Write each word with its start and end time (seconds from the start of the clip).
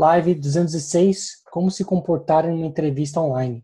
Live 0.00 0.34
206, 0.34 1.42
como 1.50 1.70
se 1.70 1.84
comportar 1.84 2.46
em 2.46 2.56
uma 2.56 2.66
entrevista 2.66 3.20
online. 3.20 3.62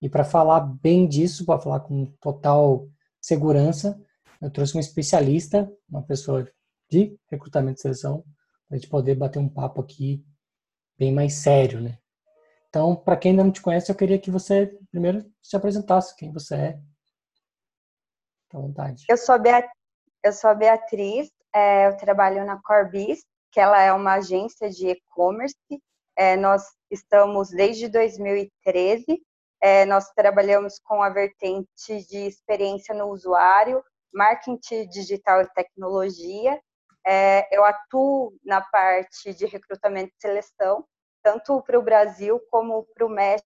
E 0.00 0.08
para 0.08 0.24
falar 0.24 0.60
bem 0.60 1.06
disso, 1.06 1.44
para 1.44 1.60
falar 1.60 1.80
com 1.80 2.06
total 2.22 2.88
segurança, 3.20 4.00
eu 4.40 4.50
trouxe 4.50 4.78
um 4.78 4.80
especialista, 4.80 5.70
uma 5.86 6.02
pessoa 6.02 6.50
de 6.90 7.18
recrutamento 7.30 7.80
e 7.80 7.82
seleção, 7.82 8.24
para 8.66 8.76
a 8.76 8.78
gente 8.78 8.88
poder 8.88 9.14
bater 9.14 9.38
um 9.38 9.48
papo 9.48 9.82
aqui 9.82 10.24
bem 10.98 11.12
mais 11.12 11.34
sério, 11.34 11.82
né? 11.82 11.98
Então, 12.70 12.96
para 12.96 13.18
quem 13.18 13.32
ainda 13.32 13.44
não 13.44 13.52
te 13.52 13.60
conhece, 13.60 13.92
eu 13.92 13.96
queria 13.96 14.18
que 14.18 14.30
você 14.30 14.74
primeiro 14.90 15.30
se 15.42 15.54
apresentasse, 15.54 16.16
quem 16.16 16.32
você 16.32 16.54
é. 16.54 16.80
Fique 18.44 18.56
à 18.56 18.58
vontade. 18.58 19.04
Eu 19.06 19.18
sou, 19.18 19.38
Beat 19.38 19.66
eu 20.24 20.32
sou 20.32 20.48
a 20.48 20.54
Beatriz, 20.54 21.30
é, 21.54 21.88
eu 21.88 21.96
trabalho 21.98 22.46
na 22.46 22.58
Corbis, 22.62 23.22
que 23.50 23.60
ela 23.60 23.80
é 23.80 23.92
uma 23.92 24.14
agência 24.14 24.68
de 24.70 24.88
e-commerce. 24.88 25.56
É, 26.16 26.36
nós 26.36 26.62
estamos 26.90 27.50
desde 27.50 27.88
2013. 27.88 29.22
É, 29.60 29.84
nós 29.86 30.10
trabalhamos 30.14 30.78
com 30.78 31.02
a 31.02 31.10
vertente 31.10 32.02
de 32.08 32.18
experiência 32.18 32.94
no 32.94 33.06
usuário, 33.06 33.82
marketing 34.12 34.88
digital 34.88 35.42
e 35.42 35.52
tecnologia. 35.52 36.60
É, 37.06 37.48
eu 37.56 37.64
atuo 37.64 38.34
na 38.44 38.60
parte 38.60 39.32
de 39.34 39.46
recrutamento 39.46 40.12
e 40.16 40.20
seleção, 40.20 40.84
tanto 41.22 41.60
para 41.62 41.78
o 41.78 41.82
Brasil 41.82 42.40
como 42.50 42.84
para 42.94 43.06
o 43.06 43.08
México 43.08 43.48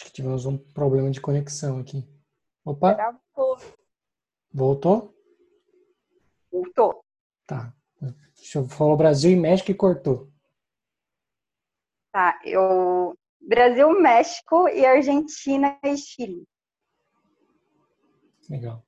Acho 0.00 0.04
que 0.09 0.09
tivemos 0.20 0.44
um 0.44 0.58
problema 0.58 1.10
de 1.10 1.20
conexão 1.20 1.80
aqui. 1.80 2.06
Opa! 2.64 2.94
Travou. 2.94 3.58
Voltou? 4.52 5.14
Voltou. 6.52 7.04
Tá. 7.46 7.74
Falar 8.68 8.96
Brasil 8.96 9.30
e 9.30 9.36
México 9.36 9.70
e 9.70 9.74
cortou. 9.74 10.30
Tá, 12.12 12.38
eu. 12.44 13.16
Brasil, 13.40 13.98
México 13.98 14.68
e 14.68 14.84
Argentina 14.84 15.78
e 15.82 15.96
Chile. 15.96 16.44
Legal. 18.48 18.84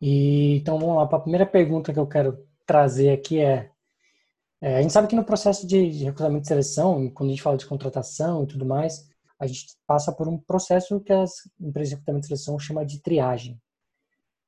E, 0.00 0.56
então 0.56 0.78
vamos 0.78 0.96
lá, 0.96 1.02
a 1.02 1.20
primeira 1.20 1.44
pergunta 1.44 1.92
que 1.92 1.98
eu 1.98 2.06
quero 2.06 2.48
trazer 2.64 3.10
aqui 3.10 3.38
é 3.40 3.70
é, 4.60 4.76
a 4.76 4.82
gente 4.82 4.92
sabe 4.92 5.08
que 5.08 5.16
no 5.16 5.24
processo 5.24 5.66
de, 5.66 6.04
recrutamento 6.04 6.44
e 6.44 6.48
seleção, 6.48 7.10
quando 7.10 7.30
a 7.30 7.32
gente 7.32 7.42
fala 7.42 7.56
de 7.56 7.66
contratação 7.66 8.44
e 8.44 8.46
tudo 8.46 8.66
mais, 8.66 9.08
a 9.38 9.46
gente 9.46 9.74
passa 9.86 10.12
por 10.12 10.28
um 10.28 10.36
processo 10.36 11.00
que 11.00 11.12
as 11.12 11.32
empresas 11.58 11.88
de 11.88 11.94
recrutamento 11.94 12.26
e 12.26 12.28
seleção 12.28 12.58
chamam 12.58 12.84
de 12.84 13.00
triagem. 13.00 13.60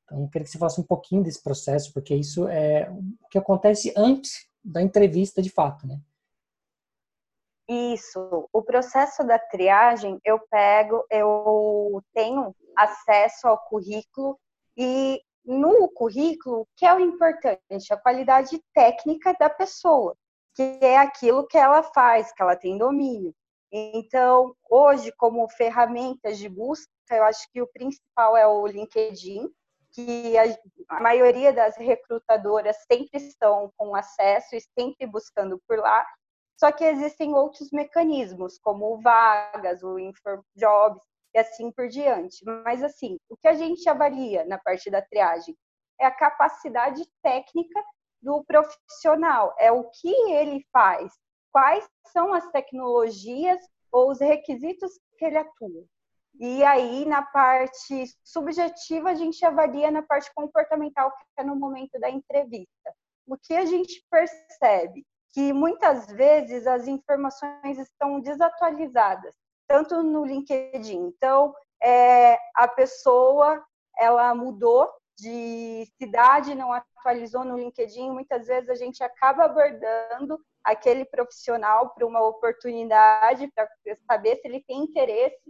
Então, 0.04 0.22
eu 0.22 0.28
queria 0.28 0.44
que 0.44 0.50
você 0.50 0.58
falasse 0.58 0.80
um 0.80 0.84
pouquinho 0.84 1.22
desse 1.22 1.42
processo, 1.42 1.92
porque 1.94 2.14
isso 2.14 2.46
é 2.48 2.90
o 2.90 3.28
que 3.30 3.38
acontece 3.38 3.92
antes 3.96 4.46
da 4.62 4.82
entrevista 4.82 5.40
de 5.40 5.48
fato, 5.48 5.86
né? 5.86 5.98
Isso. 7.66 8.48
O 8.52 8.62
processo 8.62 9.24
da 9.24 9.38
triagem, 9.38 10.20
eu 10.24 10.38
pego, 10.50 11.04
eu 11.10 12.02
tenho 12.12 12.54
acesso 12.76 13.48
ao 13.48 13.56
currículo 13.56 14.38
e 14.76 15.22
no 15.44 15.88
currículo, 15.88 16.66
que 16.76 16.86
é 16.86 16.94
o 16.94 17.00
importante, 17.00 17.92
a 17.92 17.96
qualidade 17.96 18.62
técnica 18.72 19.34
da 19.38 19.50
pessoa, 19.50 20.16
que 20.54 20.78
é 20.80 20.98
aquilo 20.98 21.46
que 21.46 21.58
ela 21.58 21.82
faz, 21.82 22.32
que 22.32 22.42
ela 22.42 22.56
tem 22.56 22.78
domínio. 22.78 23.34
Então, 23.70 24.54
hoje, 24.70 25.10
como 25.16 25.48
ferramentas 25.48 26.38
de 26.38 26.48
busca, 26.48 26.90
eu 27.10 27.24
acho 27.24 27.50
que 27.50 27.62
o 27.62 27.66
principal 27.66 28.36
é 28.36 28.46
o 28.46 28.66
LinkedIn, 28.66 29.48
que 29.92 30.36
a, 30.88 31.00
maioria 31.00 31.52
das 31.52 31.76
recrutadoras 31.76 32.76
sempre 32.90 33.18
estão 33.18 33.72
com 33.76 33.94
acesso 33.94 34.54
e 34.54 34.60
sempre 34.78 35.06
buscando 35.06 35.60
por 35.66 35.78
lá. 35.78 36.06
Só 36.58 36.70
que 36.70 36.84
existem 36.84 37.34
outros 37.34 37.70
mecanismos, 37.72 38.58
como 38.58 39.00
Vagas, 39.00 39.82
o 39.82 39.98
InfoJobs, 39.98 41.02
e 41.34 41.38
assim 41.38 41.70
por 41.70 41.88
diante. 41.88 42.44
Mas, 42.44 42.82
assim, 42.82 43.18
o 43.28 43.36
que 43.36 43.48
a 43.48 43.54
gente 43.54 43.88
avalia 43.88 44.44
na 44.44 44.58
parte 44.58 44.90
da 44.90 45.02
triagem 45.02 45.56
é 46.00 46.06
a 46.06 46.10
capacidade 46.10 47.04
técnica 47.22 47.82
do 48.20 48.44
profissional, 48.44 49.54
é 49.58 49.72
o 49.72 49.90
que 49.90 50.14
ele 50.32 50.64
faz, 50.72 51.12
quais 51.50 51.88
são 52.08 52.32
as 52.32 52.46
tecnologias 52.50 53.60
ou 53.90 54.10
os 54.10 54.20
requisitos 54.20 54.92
que 55.18 55.24
ele 55.24 55.38
atua. 55.38 55.84
E 56.40 56.64
aí, 56.64 57.04
na 57.04 57.22
parte 57.22 58.06
subjetiva, 58.24 59.10
a 59.10 59.14
gente 59.14 59.44
avalia 59.44 59.90
na 59.90 60.02
parte 60.02 60.32
comportamental, 60.34 61.10
que 61.10 61.24
é 61.36 61.44
no 61.44 61.56
momento 61.56 61.98
da 62.00 62.08
entrevista. 62.08 62.94
O 63.26 63.36
que 63.36 63.54
a 63.54 63.66
gente 63.66 64.04
percebe? 64.10 65.04
Que 65.34 65.52
muitas 65.52 66.10
vezes 66.12 66.66
as 66.66 66.86
informações 66.86 67.78
estão 67.78 68.20
desatualizadas 68.20 69.34
tanto 69.72 70.02
no 70.02 70.22
LinkedIn. 70.22 70.98
Então, 70.98 71.54
é, 71.82 72.36
a 72.54 72.68
pessoa 72.68 73.64
ela 73.98 74.34
mudou 74.34 74.86
de 75.18 75.90
cidade, 75.96 76.54
não 76.54 76.74
atualizou 76.74 77.42
no 77.42 77.56
LinkedIn. 77.56 78.10
Muitas 78.10 78.48
vezes 78.48 78.68
a 78.68 78.74
gente 78.74 79.02
acaba 79.02 79.44
abordando 79.44 80.38
aquele 80.62 81.06
profissional 81.06 81.88
para 81.94 82.06
uma 82.06 82.20
oportunidade, 82.20 83.50
para 83.54 83.66
saber 84.06 84.36
se 84.36 84.46
ele 84.46 84.62
tem 84.68 84.82
interesse, 84.82 85.40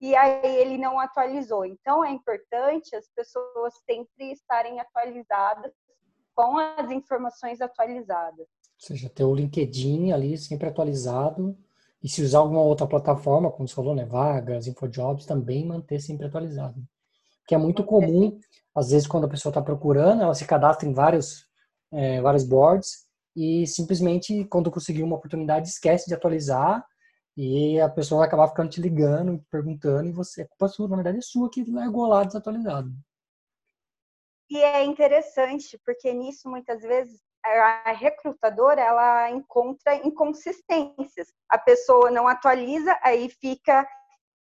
e 0.00 0.14
aí 0.14 0.56
ele 0.58 0.78
não 0.78 1.00
atualizou. 1.00 1.64
Então, 1.64 2.04
é 2.04 2.10
importante 2.10 2.94
as 2.94 3.08
pessoas 3.08 3.74
sempre 3.84 4.30
estarem 4.30 4.78
atualizadas 4.78 5.72
com 6.36 6.56
as 6.56 6.88
informações 6.92 7.60
atualizadas. 7.60 8.46
Ou 8.46 8.86
seja, 8.86 9.10
ter 9.10 9.24
o 9.24 9.34
LinkedIn 9.34 10.12
ali 10.12 10.38
sempre 10.38 10.68
atualizado 10.68 11.58
e 12.02 12.08
se 12.08 12.22
usar 12.22 12.38
alguma 12.38 12.60
outra 12.60 12.86
plataforma, 12.86 13.50
como 13.50 13.68
você 13.68 13.74
falou, 13.74 13.94
né, 13.94 14.04
vagas, 14.04 14.66
infojobs, 14.66 15.24
também 15.24 15.66
manter 15.66 16.00
sempre 16.00 16.26
atualizado. 16.26 16.82
Que 17.46 17.54
é 17.54 17.58
muito 17.58 17.84
comum, 17.84 18.38
às 18.74 18.90
vezes, 18.90 19.06
quando 19.06 19.24
a 19.24 19.28
pessoa 19.28 19.50
está 19.50 19.62
procurando, 19.62 20.22
ela 20.22 20.34
se 20.34 20.44
cadastra 20.44 20.88
em 20.88 20.92
vários, 20.92 21.46
é, 21.92 22.20
vários 22.20 22.44
boards 22.44 23.06
e 23.36 23.66
simplesmente, 23.66 24.44
quando 24.46 24.70
conseguir 24.70 25.02
uma 25.02 25.16
oportunidade, 25.16 25.68
esquece 25.68 26.06
de 26.06 26.14
atualizar 26.14 26.84
e 27.36 27.80
a 27.80 27.88
pessoa 27.88 28.20
vai 28.20 28.28
acabar 28.28 28.48
ficando 28.48 28.68
te 28.70 28.80
ligando, 28.80 29.42
perguntando, 29.50 30.08
e 30.08 30.12
você, 30.12 30.42
a 30.42 30.48
culpa 30.48 30.68
sua, 30.68 30.88
na 30.88 30.96
verdade 30.96 31.18
é 31.18 31.22
sua 31.22 31.50
que 31.50 31.64
largou 31.70 32.06
lá 32.06 32.24
desatualizado. 32.24 32.92
E 34.50 34.58
é 34.58 34.84
interessante, 34.84 35.80
porque 35.84 36.12
nisso, 36.12 36.46
muitas 36.46 36.82
vezes, 36.82 37.22
a 37.44 37.92
recrutadora 37.92 38.80
ela 38.80 39.30
encontra 39.30 39.94
inconsistências. 39.96 41.32
A 41.48 41.58
pessoa 41.58 42.10
não 42.10 42.28
atualiza, 42.28 42.98
aí 43.02 43.28
fica 43.28 43.86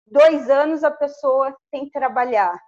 dois 0.06 0.50
anos 0.50 0.84
a 0.84 0.92
pessoa 0.92 1.56
sem 1.70 1.90
trabalhar. 1.90 2.59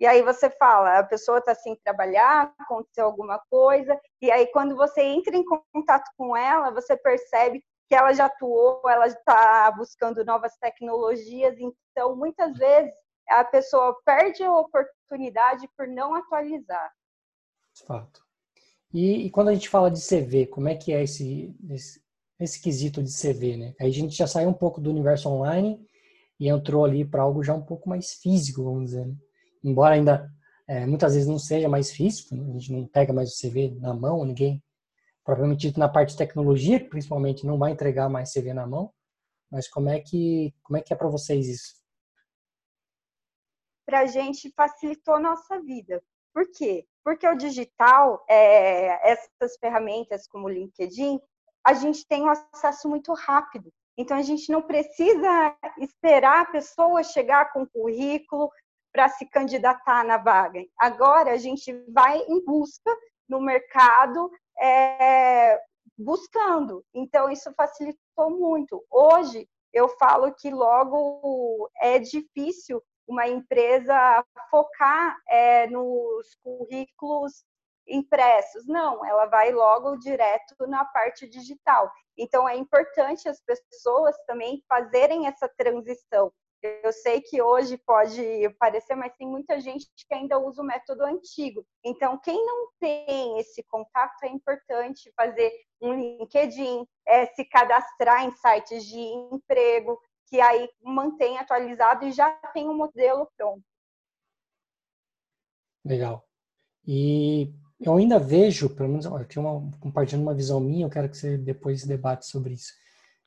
E 0.00 0.06
aí 0.06 0.22
você 0.22 0.48
fala, 0.48 0.98
a 1.00 1.04
pessoa 1.04 1.38
está 1.38 1.54
sem 1.54 1.74
trabalhar, 1.84 2.54
aconteceu 2.58 3.04
alguma 3.04 3.40
coisa, 3.50 4.00
e 4.22 4.30
aí 4.30 4.46
quando 4.52 4.76
você 4.76 5.02
entra 5.02 5.36
em 5.36 5.44
contato 5.44 6.08
com 6.16 6.36
ela, 6.36 6.70
você 6.70 6.96
percebe 6.96 7.64
que 7.88 7.94
ela 7.96 8.12
já 8.12 8.26
atuou, 8.26 8.88
ela 8.88 9.08
está 9.08 9.70
buscando 9.72 10.24
novas 10.24 10.56
tecnologias, 10.58 11.56
então 11.58 12.14
muitas 12.14 12.56
vezes 12.56 12.92
a 13.28 13.42
pessoa 13.44 13.98
perde 14.04 14.44
a 14.44 14.52
oportunidade 14.52 15.68
por 15.76 15.88
não 15.88 16.14
atualizar. 16.14 16.92
Fato. 17.86 18.27
E, 18.92 19.26
e, 19.26 19.30
quando 19.30 19.48
a 19.48 19.54
gente 19.54 19.68
fala 19.68 19.90
de 19.90 20.00
CV, 20.00 20.46
como 20.46 20.68
é 20.68 20.74
que 20.74 20.92
é 20.92 21.02
esse, 21.02 21.54
esse, 21.70 22.02
esse 22.40 22.60
quesito 22.60 23.02
de 23.02 23.10
CV, 23.10 23.56
né? 23.56 23.74
Aí 23.80 23.88
a 23.88 23.92
gente 23.92 24.16
já 24.16 24.26
saiu 24.26 24.48
um 24.48 24.54
pouco 24.54 24.80
do 24.80 24.90
universo 24.90 25.28
online 25.28 25.78
e 26.40 26.48
entrou 26.48 26.84
ali 26.84 27.04
para 27.04 27.22
algo 27.22 27.42
já 27.42 27.54
um 27.54 27.62
pouco 27.62 27.88
mais 27.88 28.14
físico, 28.14 28.64
vamos 28.64 28.86
dizer. 28.86 29.06
Né? 29.06 29.14
Embora 29.62 29.94
ainda 29.94 30.30
é, 30.66 30.86
muitas 30.86 31.14
vezes 31.14 31.28
não 31.28 31.38
seja 31.38 31.68
mais 31.68 31.90
físico, 31.90 32.34
né? 32.34 32.48
a 32.48 32.52
gente 32.52 32.72
não 32.72 32.86
pega 32.86 33.12
mais 33.12 33.32
o 33.32 33.38
CV 33.38 33.76
na 33.80 33.92
mão, 33.92 34.24
ninguém, 34.24 34.62
provavelmente 35.24 35.66
dito 35.66 35.80
na 35.80 35.88
parte 35.88 36.10
de 36.10 36.16
tecnologia, 36.16 36.88
principalmente, 36.88 37.46
não 37.46 37.58
vai 37.58 37.72
entregar 37.72 38.08
mais 38.08 38.32
CV 38.32 38.54
na 38.54 38.66
mão. 38.66 38.92
Mas 39.50 39.68
como 39.68 39.88
é 39.88 39.98
que, 39.98 40.54
como 40.62 40.76
é, 40.76 40.82
que 40.82 40.92
é 40.92 40.96
para 40.96 41.08
vocês 41.08 41.48
isso? 41.48 41.78
Para 43.86 44.00
a 44.00 44.06
gente 44.06 44.52
facilitou 44.54 45.14
a 45.14 45.20
nossa 45.20 45.60
vida. 45.62 46.02
Por 46.34 46.50
quê? 46.52 46.86
Porque 47.08 47.26
o 47.26 47.34
digital, 47.34 48.22
é, 48.28 49.12
essas 49.12 49.56
ferramentas 49.56 50.26
como 50.26 50.44
o 50.44 50.50
LinkedIn, 50.50 51.18
a 51.66 51.72
gente 51.72 52.06
tem 52.06 52.22
um 52.24 52.28
acesso 52.28 52.86
muito 52.86 53.14
rápido. 53.14 53.72
Então, 53.96 54.14
a 54.14 54.20
gente 54.20 54.52
não 54.52 54.60
precisa 54.60 55.56
esperar 55.78 56.42
a 56.42 56.50
pessoa 56.50 57.02
chegar 57.02 57.50
com 57.50 57.62
o 57.62 57.66
currículo 57.66 58.50
para 58.92 59.08
se 59.08 59.24
candidatar 59.24 60.04
na 60.04 60.18
vaga. 60.18 60.62
Agora, 60.78 61.32
a 61.32 61.38
gente 61.38 61.72
vai 61.88 62.18
em 62.28 62.44
busca 62.44 62.94
no 63.26 63.40
mercado 63.40 64.30
é, 64.60 65.58
buscando. 65.96 66.84
Então, 66.92 67.30
isso 67.30 67.50
facilitou 67.54 68.28
muito. 68.38 68.84
Hoje, 68.90 69.48
eu 69.72 69.88
falo 69.88 70.34
que 70.34 70.50
logo 70.50 71.70
é 71.80 71.98
difícil 71.98 72.82
uma 73.08 73.26
empresa 73.26 74.24
focar 74.50 75.16
é, 75.28 75.66
nos 75.66 76.34
currículos 76.44 77.44
impressos. 77.88 78.66
Não, 78.66 79.04
ela 79.04 79.26
vai 79.26 79.50
logo 79.50 79.96
direto 79.96 80.54
na 80.68 80.84
parte 80.84 81.26
digital. 81.26 81.90
Então, 82.16 82.48
é 82.48 82.54
importante 82.56 83.28
as 83.28 83.40
pessoas 83.40 84.14
também 84.26 84.62
fazerem 84.68 85.26
essa 85.26 85.48
transição. 85.48 86.30
Eu 86.60 86.92
sei 86.92 87.20
que 87.20 87.40
hoje 87.40 87.78
pode 87.78 88.48
parecer, 88.58 88.96
mas 88.96 89.14
tem 89.16 89.28
muita 89.28 89.60
gente 89.60 89.86
que 89.96 90.12
ainda 90.12 90.40
usa 90.40 90.60
o 90.60 90.64
método 90.64 91.04
antigo. 91.04 91.64
Então, 91.84 92.18
quem 92.18 92.44
não 92.44 92.68
tem 92.80 93.38
esse 93.38 93.62
contato, 93.62 94.24
é 94.24 94.28
importante 94.28 95.12
fazer 95.16 95.52
um 95.80 95.94
LinkedIn, 95.94 96.84
é, 97.06 97.26
se 97.26 97.44
cadastrar 97.44 98.24
em 98.24 98.32
sites 98.32 98.84
de 98.84 98.98
emprego, 98.98 100.00
que 100.28 100.40
aí 100.40 100.68
mantém 100.82 101.38
atualizado 101.38 102.04
e 102.04 102.12
já 102.12 102.30
tem 102.52 102.68
um 102.68 102.76
modelo 102.76 103.30
pronto. 103.36 103.62
Legal. 105.84 106.24
E 106.86 107.52
eu 107.80 107.96
ainda 107.96 108.18
vejo, 108.18 108.74
pelo 108.74 108.88
menos, 108.88 109.06
uma, 109.06 109.78
compartilhando 109.80 110.22
uma 110.22 110.34
visão 110.34 110.60
minha, 110.60 110.86
eu 110.86 110.90
quero 110.90 111.08
que 111.08 111.16
você 111.16 111.38
depois 111.38 111.84
debate 111.84 112.26
sobre 112.26 112.54
isso. 112.54 112.72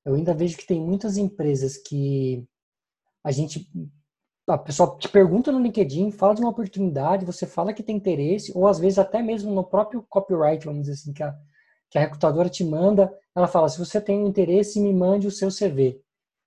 Eu 0.06 0.16
ainda 0.16 0.34
vejo 0.34 0.58
que 0.58 0.66
tem 0.66 0.80
muitas 0.80 1.18
empresas 1.18 1.78
que 1.78 2.48
a 3.24 3.32
gente 3.32 3.70
a 4.48 4.58
pessoa 4.58 4.98
te 4.98 5.08
pergunta 5.08 5.52
no 5.52 5.62
LinkedIn, 5.62 6.12
fala 6.12 6.36
de 6.36 6.42
uma 6.42 6.50
oportunidade, 6.50 7.26
você 7.26 7.46
fala 7.46 7.74
que 7.74 7.84
tem 7.84 7.96
interesse, 7.96 8.52
ou 8.56 8.68
às 8.68 8.80
vezes 8.80 9.00
até 9.00 9.22
mesmo 9.22 9.54
no 9.54 9.64
próprio 9.64 10.06
copyright, 10.10 10.66
vamos 10.66 10.82
dizer 10.82 10.94
assim, 10.94 11.14
que 11.14 11.24
a, 11.24 11.34
que 11.90 11.98
a 11.98 12.02
recrutadora 12.02 12.50
te 12.50 12.64
manda, 12.64 13.16
ela 13.36 13.48
fala, 13.48 13.70
se 13.70 13.80
você 13.80 14.02
tem 14.02 14.26
interesse, 14.26 14.80
me 14.80 14.94
mande 14.94 15.28
o 15.28 15.32
seu 15.32 15.50
CV. 15.50 16.02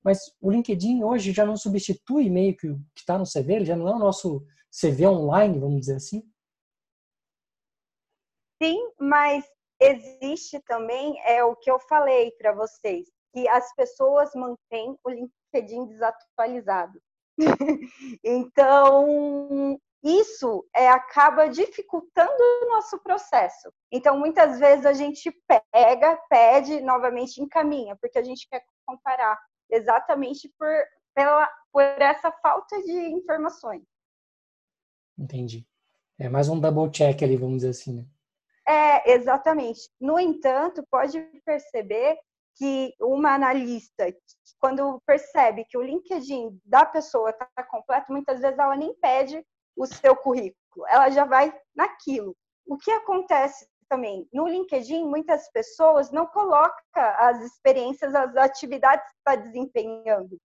Mas 0.04 0.18
o 0.40 0.50
LinkedIn 0.50 1.02
hoje 1.02 1.32
já 1.32 1.46
não 1.46 1.56
substitui 1.56 2.28
meio 2.28 2.54
que 2.54 2.68
o 2.68 2.76
que 2.94 3.00
está 3.00 3.16
no 3.16 3.24
CV, 3.24 3.54
ele 3.54 3.64
já 3.64 3.74
não 3.74 3.88
é 3.88 3.92
o 3.92 3.98
nosso 3.98 4.44
CV 4.70 5.06
online, 5.06 5.58
vamos 5.58 5.80
dizer 5.80 5.96
assim? 5.96 6.22
Sim, 8.62 8.92
mas 9.00 9.44
existe 9.80 10.60
também, 10.66 11.18
é 11.24 11.42
o 11.42 11.56
que 11.56 11.70
eu 11.70 11.78
falei 11.80 12.30
para 12.32 12.52
vocês, 12.52 13.08
que 13.32 13.48
as 13.48 13.74
pessoas 13.74 14.30
mantêm 14.34 14.96
o 15.02 15.10
LinkedIn 15.10 15.86
desatualizado. 15.86 17.00
então, 18.22 19.78
isso 20.02 20.66
é, 20.74 20.88
acaba 20.88 21.48
dificultando 21.48 22.30
o 22.62 22.70
nosso 22.70 22.98
processo. 23.02 23.72
Então, 23.90 24.18
muitas 24.18 24.58
vezes 24.58 24.84
a 24.84 24.92
gente 24.92 25.30
pega, 25.72 26.16
pede, 26.28 26.80
novamente 26.80 27.40
encaminha, 27.40 27.96
porque 27.96 28.18
a 28.18 28.22
gente 28.22 28.46
quer 28.48 28.62
comparar 28.86 29.38
exatamente 29.70 30.52
por, 30.58 30.68
pela, 31.14 31.48
por 31.72 31.82
essa 31.82 32.30
falta 32.30 32.82
de 32.82 32.92
informações. 32.92 33.82
Entendi. 35.18 35.66
É 36.18 36.28
mais 36.28 36.48
um 36.48 36.60
double 36.60 36.90
check 36.90 37.22
ali, 37.22 37.36
vamos 37.36 37.56
dizer 37.56 37.70
assim, 37.70 37.94
né? 37.94 38.06
É, 38.66 39.12
exatamente. 39.12 39.90
No 40.00 40.18
entanto, 40.18 40.84
pode 40.90 41.20
perceber 41.44 42.16
que 42.56 42.94
uma 43.00 43.34
analista, 43.34 44.06
quando 44.58 45.00
percebe 45.04 45.64
que 45.64 45.76
o 45.76 45.82
LinkedIn 45.82 46.60
da 46.64 46.86
pessoa 46.86 47.30
está 47.30 47.48
completo, 47.64 48.12
muitas 48.12 48.40
vezes 48.40 48.58
ela 48.58 48.76
nem 48.76 48.94
pede 48.94 49.44
o 49.76 49.86
seu 49.86 50.14
currículo, 50.14 50.86
ela 50.88 51.10
já 51.10 51.24
vai 51.24 51.52
naquilo. 51.74 52.36
O 52.66 52.78
que 52.78 52.90
acontece 52.90 53.66
também 53.88 54.28
no 54.32 54.46
LinkedIn, 54.46 55.04
muitas 55.04 55.50
pessoas 55.50 56.10
não 56.10 56.26
colocam 56.26 56.72
as 56.94 57.40
experiências, 57.42 58.14
as 58.14 58.36
atividades 58.36 59.06
que 59.10 59.16
está 59.18 59.36
desempenhando. 59.36 60.38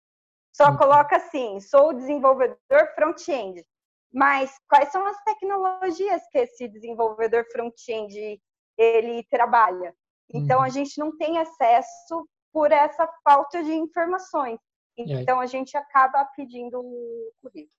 Só 0.54 0.70
uhum. 0.70 0.76
coloca 0.76 1.16
assim, 1.16 1.60
sou 1.60 1.92
desenvolvedor 1.92 2.56
front-end. 2.94 3.64
Mas 4.12 4.54
quais 4.68 4.90
são 4.90 5.06
as 5.06 5.22
tecnologias 5.24 6.22
que 6.30 6.38
esse 6.38 6.66
desenvolvedor 6.68 7.44
front-end 7.52 8.40
ele 8.78 9.22
trabalha? 9.24 9.94
Então, 10.32 10.58
uhum. 10.58 10.64
a 10.64 10.68
gente 10.68 10.98
não 10.98 11.16
tem 11.16 11.38
acesso 11.38 12.26
por 12.52 12.72
essa 12.72 13.06
falta 13.22 13.62
de 13.62 13.74
informações. 13.74 14.58
Então, 14.96 15.40
a 15.40 15.46
gente 15.46 15.76
acaba 15.76 16.24
pedindo 16.34 16.80
o 16.80 17.32
currículo. 17.42 17.70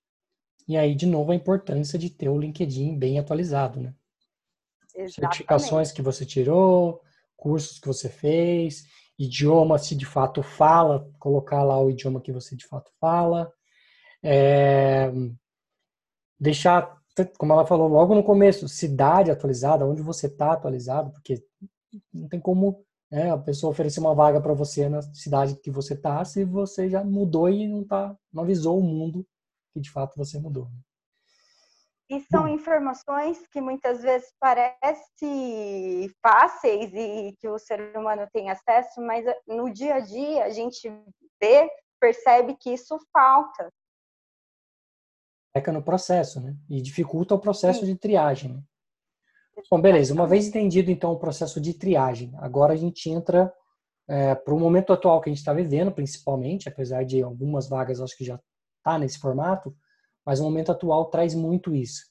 E 0.67 0.77
aí, 0.77 0.93
de 0.93 1.07
novo, 1.07 1.31
a 1.31 1.35
importância 1.35 1.97
de 1.97 2.09
ter 2.09 2.29
o 2.29 2.37
LinkedIn 2.37 2.97
bem 2.99 3.17
atualizado, 3.17 3.79
né? 3.79 3.95
Exatamente. 4.97 5.13
Certificações 5.13 5.91
que 5.91 6.01
você 6.01 6.25
tirou, 6.25 7.01
cursos 7.35 7.79
que 7.79 7.87
você 7.87 8.09
fez, 8.09 8.85
idioma, 9.17 9.77
se 9.77 9.95
de 9.95 10.05
fato 10.05 10.41
fala, 10.41 11.09
colocar 11.19 11.63
lá 11.63 11.79
o 11.79 11.89
idioma 11.89 12.19
que 12.19 12.31
você 12.31 12.55
de 12.55 12.65
fato 12.65 12.91
fala. 12.99 13.51
É... 14.23 15.11
Deixar, 16.39 16.99
como 17.37 17.53
ela 17.53 17.65
falou 17.65 17.87
logo 17.87 18.15
no 18.15 18.23
começo, 18.23 18.67
cidade 18.67 19.31
atualizada, 19.31 19.85
onde 19.85 20.01
você 20.01 20.27
está 20.27 20.53
atualizado, 20.53 21.11
porque 21.11 21.43
não 22.13 22.27
tem 22.27 22.39
como 22.39 22.83
né, 23.11 23.31
a 23.31 23.37
pessoa 23.37 23.71
oferecer 23.71 23.99
uma 23.99 24.13
vaga 24.13 24.41
para 24.41 24.53
você 24.53 24.89
na 24.89 25.01
cidade 25.01 25.55
que 25.55 25.71
você 25.71 25.93
está 25.93 26.23
se 26.25 26.43
você 26.43 26.89
já 26.89 27.03
mudou 27.03 27.49
e 27.49 27.67
não, 27.67 27.83
tá, 27.83 28.15
não 28.31 28.43
avisou 28.43 28.79
o 28.79 28.83
mundo 28.83 29.25
que 29.73 29.79
de 29.79 29.89
fato 29.89 30.15
você 30.17 30.37
mudou. 30.39 30.65
Né? 30.65 30.79
E 32.09 32.21
são 32.21 32.47
informações 32.47 33.45
que 33.51 33.59
muitas 33.59 34.01
vezes 34.01 34.31
parecem 34.39 36.09
fáceis 36.21 36.93
e 36.93 37.35
que 37.37 37.49
o 37.49 37.59
ser 37.59 37.95
humano 37.97 38.25
tem 38.31 38.49
acesso, 38.49 39.01
mas 39.01 39.25
no 39.45 39.69
dia 39.69 39.95
a 39.95 39.99
dia 39.99 40.45
a 40.45 40.49
gente 40.49 40.89
vê, 41.41 41.69
percebe 41.99 42.55
que 42.55 42.71
isso 42.71 42.97
falta. 43.11 43.69
Peca 45.53 45.71
no 45.71 45.83
processo, 45.83 46.39
né? 46.39 46.55
E 46.69 46.81
dificulta 46.81 47.35
o 47.35 47.39
processo 47.39 47.81
Sim. 47.81 47.87
de 47.87 47.95
triagem. 47.95 48.53
Né? 48.53 48.63
Bom, 49.69 49.81
beleza. 49.81 50.13
Uma 50.13 50.27
vez 50.27 50.47
entendido, 50.47 50.89
então, 50.89 51.11
o 51.11 51.19
processo 51.19 51.59
de 51.59 51.73
triagem, 51.73 52.31
agora 52.37 52.73
a 52.73 52.77
gente 52.77 53.09
entra 53.09 53.53
é, 54.07 54.33
para 54.33 54.53
o 54.53 54.59
momento 54.59 54.93
atual 54.93 55.19
que 55.19 55.29
a 55.29 55.31
gente 55.31 55.39
está 55.39 55.51
vivendo, 55.51 55.91
principalmente, 55.91 56.69
apesar 56.69 57.03
de 57.03 57.21
algumas 57.21 57.67
vagas, 57.67 57.99
acho 57.99 58.15
que 58.15 58.23
já 58.23 58.39
está 58.77 58.97
nesse 58.97 59.19
formato, 59.19 59.75
mas 60.27 60.41
o 60.41 60.43
momento 60.43 60.73
atual 60.73 61.05
traz 61.05 61.33
muito 61.33 61.73
isso. 61.73 62.03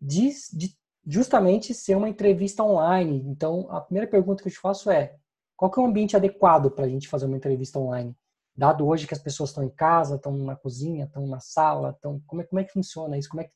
De, 0.00 0.30
de, 0.52 0.78
justamente 1.04 1.74
ser 1.74 1.96
uma 1.96 2.08
entrevista 2.08 2.62
online. 2.62 3.20
Então, 3.26 3.66
a 3.68 3.80
primeira 3.80 4.08
pergunta 4.08 4.40
que 4.40 4.48
eu 4.48 4.52
te 4.52 4.60
faço 4.60 4.88
é: 4.92 5.16
qual 5.56 5.72
é 5.76 5.80
o 5.80 5.84
ambiente 5.84 6.14
adequado 6.14 6.70
para 6.70 6.84
a 6.84 6.88
gente 6.88 7.08
fazer 7.08 7.26
uma 7.26 7.36
entrevista 7.36 7.76
online? 7.80 8.16
Dado 8.54 8.86
hoje 8.86 9.08
que 9.08 9.14
as 9.14 9.20
pessoas 9.20 9.50
estão 9.50 9.64
em 9.64 9.70
casa, 9.70 10.14
estão 10.14 10.32
na 10.36 10.54
cozinha, 10.54 11.06
estão 11.06 11.26
na 11.26 11.40
sala, 11.40 11.90
estão, 11.90 12.22
como, 12.28 12.42
é, 12.42 12.44
como 12.44 12.60
é 12.60 12.64
que 12.64 12.72
funciona 12.72 13.18
isso? 13.18 13.28
Como 13.28 13.40
é 13.40 13.44
que, 13.44 13.52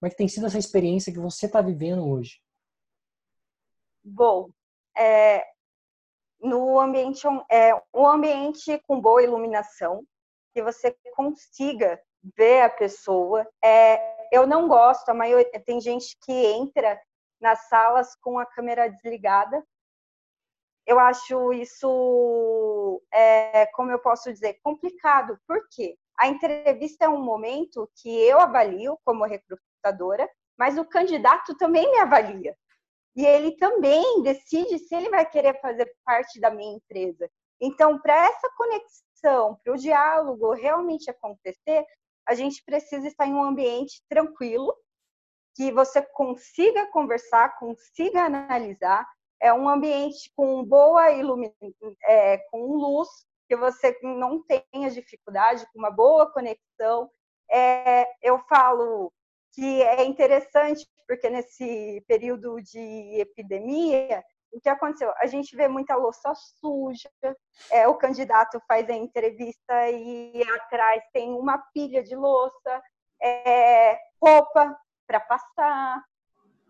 como 0.00 0.08
é 0.08 0.10
que 0.10 0.16
tem 0.16 0.26
sido 0.26 0.46
essa 0.46 0.58
experiência 0.58 1.12
que 1.12 1.20
você 1.20 1.46
está 1.46 1.60
vivendo 1.60 2.04
hoje? 2.04 2.40
Bom, 4.02 4.50
é, 4.98 5.44
no 6.40 6.80
ambiente, 6.80 7.24
é, 7.48 7.72
um 7.94 8.08
ambiente 8.08 8.76
com 8.88 9.00
boa 9.00 9.22
iluminação, 9.22 10.04
que 10.52 10.60
você 10.64 10.96
consiga 11.14 12.00
ver 12.36 12.62
a 12.62 12.70
pessoa. 12.70 13.46
É, 13.62 14.26
eu 14.32 14.46
não 14.46 14.68
gosto, 14.68 15.08
a 15.08 15.14
maioria, 15.14 15.60
tem 15.64 15.80
gente 15.80 16.16
que 16.22 16.32
entra 16.32 17.00
nas 17.40 17.68
salas 17.68 18.14
com 18.16 18.38
a 18.38 18.46
câmera 18.46 18.88
desligada. 18.88 19.62
Eu 20.86 20.98
acho 20.98 21.52
isso, 21.52 23.02
é, 23.12 23.66
como 23.66 23.90
eu 23.90 23.98
posso 23.98 24.32
dizer, 24.32 24.58
complicado. 24.62 25.38
Por 25.46 25.68
quê? 25.70 25.96
A 26.18 26.28
entrevista 26.28 27.04
é 27.04 27.08
um 27.08 27.22
momento 27.22 27.90
que 27.96 28.08
eu 28.08 28.40
avalio 28.40 28.98
como 29.04 29.24
recrutadora, 29.24 30.28
mas 30.56 30.78
o 30.78 30.84
candidato 30.84 31.56
também 31.56 31.90
me 31.90 31.98
avalia 31.98 32.56
e 33.16 33.24
ele 33.24 33.52
também 33.52 34.22
decide 34.22 34.78
se 34.78 34.94
ele 34.94 35.08
vai 35.08 35.24
querer 35.24 35.58
fazer 35.60 35.90
parte 36.04 36.38
da 36.38 36.50
minha 36.50 36.76
empresa. 36.76 37.28
Então, 37.58 37.98
para 37.98 38.14
essa 38.26 38.50
conexão, 38.54 39.58
para 39.64 39.72
o 39.72 39.78
diálogo 39.78 40.52
realmente 40.52 41.10
acontecer, 41.10 41.82
a 42.26 42.34
gente 42.34 42.62
precisa 42.64 43.06
estar 43.06 43.26
em 43.26 43.34
um 43.34 43.42
ambiente 43.42 44.02
tranquilo, 44.08 44.74
que 45.54 45.72
você 45.72 46.02
consiga 46.02 46.86
conversar, 46.90 47.56
consiga 47.58 48.24
analisar. 48.24 49.06
É 49.40 49.52
um 49.52 49.68
ambiente 49.68 50.30
com 50.34 50.64
boa 50.64 51.10
iluminação, 51.12 51.96
é, 52.04 52.38
com 52.50 52.72
luz, 52.76 53.08
que 53.48 53.56
você 53.56 53.96
não 54.02 54.42
tenha 54.42 54.90
dificuldade, 54.90 55.66
com 55.72 55.78
uma 55.78 55.90
boa 55.90 56.30
conexão. 56.30 57.10
É, 57.50 58.06
eu 58.22 58.38
falo 58.48 59.12
que 59.52 59.82
é 59.82 60.04
interessante 60.04 60.86
porque 61.06 61.30
nesse 61.30 62.04
período 62.06 62.60
de 62.60 63.20
epidemia, 63.20 64.22
o 64.56 64.60
que 64.60 64.70
aconteceu? 64.70 65.12
A 65.18 65.26
gente 65.26 65.54
vê 65.54 65.68
muita 65.68 65.94
louça 65.94 66.32
suja, 66.34 67.10
é, 67.70 67.86
o 67.86 67.94
candidato 67.94 68.58
faz 68.66 68.88
a 68.88 68.94
entrevista 68.94 69.90
e 69.90 70.42
atrás 70.54 71.02
tem 71.12 71.30
uma 71.30 71.58
pilha 71.74 72.02
de 72.02 72.16
louça, 72.16 72.82
é, 73.22 73.98
roupa 74.20 74.74
para 75.06 75.20
passar. 75.20 76.02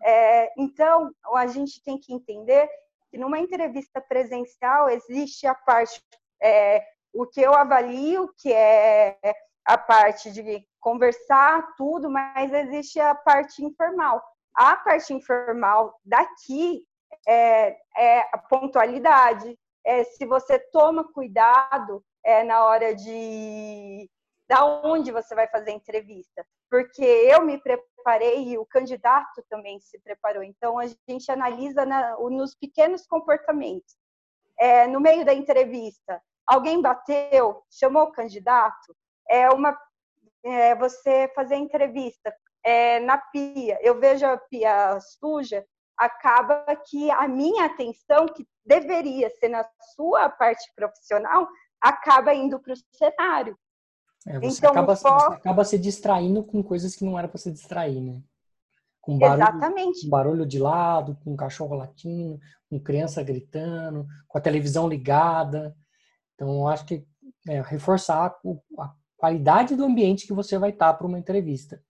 É, 0.02 0.52
então, 0.58 1.12
a 1.34 1.46
gente 1.46 1.80
tem 1.84 1.96
que 1.96 2.12
entender 2.12 2.68
que 3.08 3.16
numa 3.16 3.38
entrevista 3.38 4.00
presencial 4.00 4.88
existe 4.88 5.46
a 5.46 5.54
parte, 5.54 6.02
é, 6.42 6.84
o 7.14 7.24
que 7.24 7.40
eu 7.40 7.54
avalio, 7.54 8.34
que 8.36 8.52
é 8.52 9.16
a 9.64 9.78
parte 9.78 10.32
de 10.32 10.66
conversar, 10.80 11.74
tudo, 11.76 12.10
mas 12.10 12.52
existe 12.52 12.98
a 12.98 13.14
parte 13.14 13.64
informal. 13.64 14.20
A 14.52 14.76
parte 14.76 15.14
informal 15.14 15.96
daqui 16.04 16.84
é, 17.26 17.76
é 17.96 18.20
a 18.32 18.38
pontualidade, 18.38 19.58
é 19.84 20.04
se 20.04 20.26
você 20.26 20.58
toma 20.58 21.10
cuidado 21.12 22.02
é, 22.24 22.42
na 22.42 22.64
hora 22.64 22.94
de 22.94 24.08
da 24.48 24.64
onde 24.64 25.10
você 25.10 25.34
vai 25.34 25.48
fazer 25.48 25.70
a 25.70 25.74
entrevista, 25.74 26.46
porque 26.70 27.02
eu 27.04 27.44
me 27.44 27.58
preparei 27.58 28.50
e 28.50 28.58
o 28.58 28.64
candidato 28.64 29.44
também 29.50 29.80
se 29.80 29.98
preparou. 30.00 30.42
Então 30.42 30.78
a 30.78 30.86
gente 30.86 31.30
analisa 31.30 31.84
na, 31.84 32.16
nos 32.16 32.54
pequenos 32.54 33.06
comportamentos. 33.06 33.96
É, 34.58 34.86
no 34.86 35.00
meio 35.00 35.24
da 35.24 35.34
entrevista, 35.34 36.22
alguém 36.46 36.80
bateu, 36.80 37.62
chamou 37.70 38.04
o 38.04 38.12
candidato, 38.12 38.96
é 39.28 39.50
uma 39.50 39.76
é, 40.44 40.74
você 40.76 41.30
fazer 41.34 41.56
entrevista 41.56 42.32
é, 42.64 43.00
na 43.00 43.18
pia. 43.18 43.78
Eu 43.82 43.98
vejo 43.98 44.24
a 44.24 44.36
pia 44.36 44.98
suja, 45.00 45.66
acaba 45.96 46.64
que 46.88 47.10
a 47.10 47.26
minha 47.26 47.66
atenção, 47.66 48.26
que 48.26 48.46
deveria 48.64 49.30
ser 49.30 49.48
na 49.48 49.64
sua 49.94 50.28
parte 50.28 50.70
profissional, 50.74 51.48
acaba 51.80 52.34
indo 52.34 52.58
para 52.60 52.74
o 52.74 52.76
cenário. 52.92 53.58
É, 54.26 54.40
você, 54.40 54.58
então, 54.58 54.70
acaba, 54.72 54.96
foco... 54.96 55.20
você 55.20 55.36
acaba 55.36 55.64
se 55.64 55.78
distraindo 55.78 56.42
com 56.44 56.62
coisas 56.62 56.96
que 56.96 57.04
não 57.04 57.18
era 57.18 57.28
para 57.28 57.38
se 57.38 57.50
distrair, 57.50 58.00
né? 58.00 58.20
Com 59.00 59.18
barulho, 59.18 59.42
Exatamente. 59.42 60.02
Com 60.02 60.10
barulho 60.10 60.46
de 60.46 60.58
lado, 60.58 61.16
com 61.22 61.36
cachorro 61.36 61.76
latindo, 61.76 62.40
com 62.68 62.80
criança 62.80 63.22
gritando, 63.22 64.04
com 64.26 64.36
a 64.36 64.40
televisão 64.40 64.88
ligada. 64.88 65.76
Então, 66.34 66.52
eu 66.56 66.68
acho 66.68 66.84
que 66.84 67.06
é, 67.48 67.60
reforçar 67.62 68.36
a 68.78 68.92
qualidade 69.16 69.76
do 69.76 69.84
ambiente 69.84 70.26
que 70.26 70.32
você 70.32 70.58
vai 70.58 70.70
estar 70.70 70.92
para 70.94 71.06
uma 71.06 71.18
entrevista. 71.18 71.80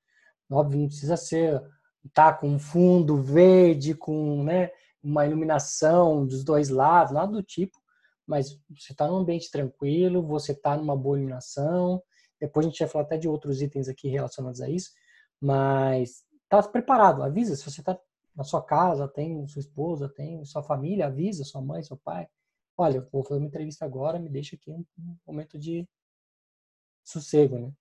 Óbvio, 0.51 0.81
não 0.81 0.89
precisa 0.89 1.17
ser 1.17 1.63
tá 2.09 2.33
com 2.33 2.49
um 2.49 2.59
fundo 2.59 3.23
verde, 3.23 3.95
com 3.95 4.43
né, 4.45 4.71
uma 5.03 5.27
iluminação 5.27 6.27
dos 6.27 6.45
dois 6.45 6.69
lados, 6.69 7.13
nada 7.13 7.33
do 7.33 7.43
tipo, 7.43 7.79
mas 8.27 8.59
você 8.69 8.93
está 8.93 9.07
num 9.07 9.17
ambiente 9.17 9.51
tranquilo, 9.51 10.23
você 10.23 10.53
está 10.53 10.77
numa 10.77 10.97
boa 10.97 11.17
iluminação. 11.17 12.03
Depois 12.41 12.67
a 12.67 12.69
gente 12.69 12.79
vai 12.81 12.89
falar 12.89 13.05
até 13.05 13.17
de 13.17 13.29
outros 13.29 13.63
itens 13.63 13.89
aqui 13.89 14.09
relacionados 14.09 14.61
a 14.61 14.69
isso, 14.69 14.91
mas 15.41 16.25
está 16.43 16.63
preparado, 16.63 17.23
avisa 17.23 17.55
se 17.57 17.65
você 17.65 17.81
está 17.81 17.99
na 18.35 18.45
sua 18.45 18.63
casa, 18.63 19.09
tem 19.09 19.47
sua 19.49 19.61
esposa, 19.61 20.09
tem 20.09 20.45
sua 20.45 20.63
família, 20.63 21.07
avisa 21.07 21.45
sua 21.45 21.63
mãe, 21.63 21.83
seu 21.83 21.97
pai. 21.97 22.29
Olha, 22.77 23.01
vou 23.11 23.25
fazer 23.25 23.41
uma 23.41 23.47
entrevista 23.47 23.85
agora, 23.85 24.19
me 24.19 24.29
deixa 24.29 24.57
aqui 24.57 24.71
um 24.71 24.85
momento 25.27 25.59
de 25.59 25.89
sossego, 27.03 27.59
né? 27.59 27.73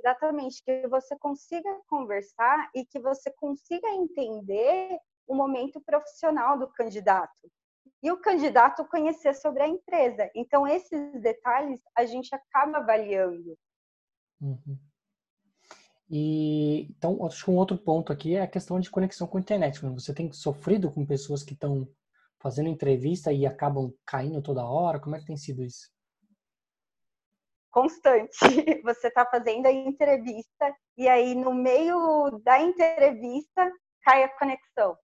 Exatamente, 0.00 0.62
que 0.64 0.88
você 0.88 1.16
consiga 1.18 1.68
conversar 1.86 2.70
e 2.74 2.86
que 2.86 2.98
você 2.98 3.30
consiga 3.30 3.86
entender 3.90 4.98
o 5.26 5.34
momento 5.34 5.80
profissional 5.80 6.58
do 6.58 6.66
candidato 6.68 7.50
e 8.02 8.10
o 8.10 8.16
candidato 8.16 8.84
conhecer 8.86 9.34
sobre 9.34 9.62
a 9.62 9.68
empresa. 9.68 10.30
Então, 10.34 10.66
esses 10.66 11.20
detalhes 11.20 11.80
a 11.94 12.06
gente 12.06 12.34
acaba 12.34 12.78
avaliando. 12.78 13.58
Uhum. 14.40 14.78
E 16.08 16.88
então, 16.90 17.24
acho 17.26 17.44
que 17.44 17.50
um 17.50 17.56
outro 17.56 17.76
ponto 17.76 18.10
aqui 18.10 18.34
é 18.36 18.42
a 18.42 18.48
questão 18.48 18.80
de 18.80 18.90
conexão 18.90 19.26
com 19.26 19.36
a 19.36 19.40
internet. 19.40 19.78
Você 19.80 20.14
tem 20.14 20.32
sofrido 20.32 20.90
com 20.90 21.04
pessoas 21.04 21.42
que 21.42 21.52
estão 21.52 21.86
fazendo 22.38 22.70
entrevista 22.70 23.32
e 23.32 23.46
acabam 23.46 23.92
caindo 24.06 24.40
toda 24.40 24.64
hora? 24.64 24.98
Como 24.98 25.14
é 25.14 25.20
que 25.20 25.26
tem 25.26 25.36
sido 25.36 25.62
isso? 25.62 25.90
Constante. 27.70 28.36
Você 28.84 29.08
está 29.08 29.24
fazendo 29.26 29.66
a 29.66 29.72
entrevista 29.72 30.74
e 30.96 31.08
aí 31.08 31.34
no 31.34 31.54
meio 31.54 32.40
da 32.44 32.60
entrevista 32.60 33.72
cai 34.02 34.24
a 34.24 34.38
conexão. 34.38 34.96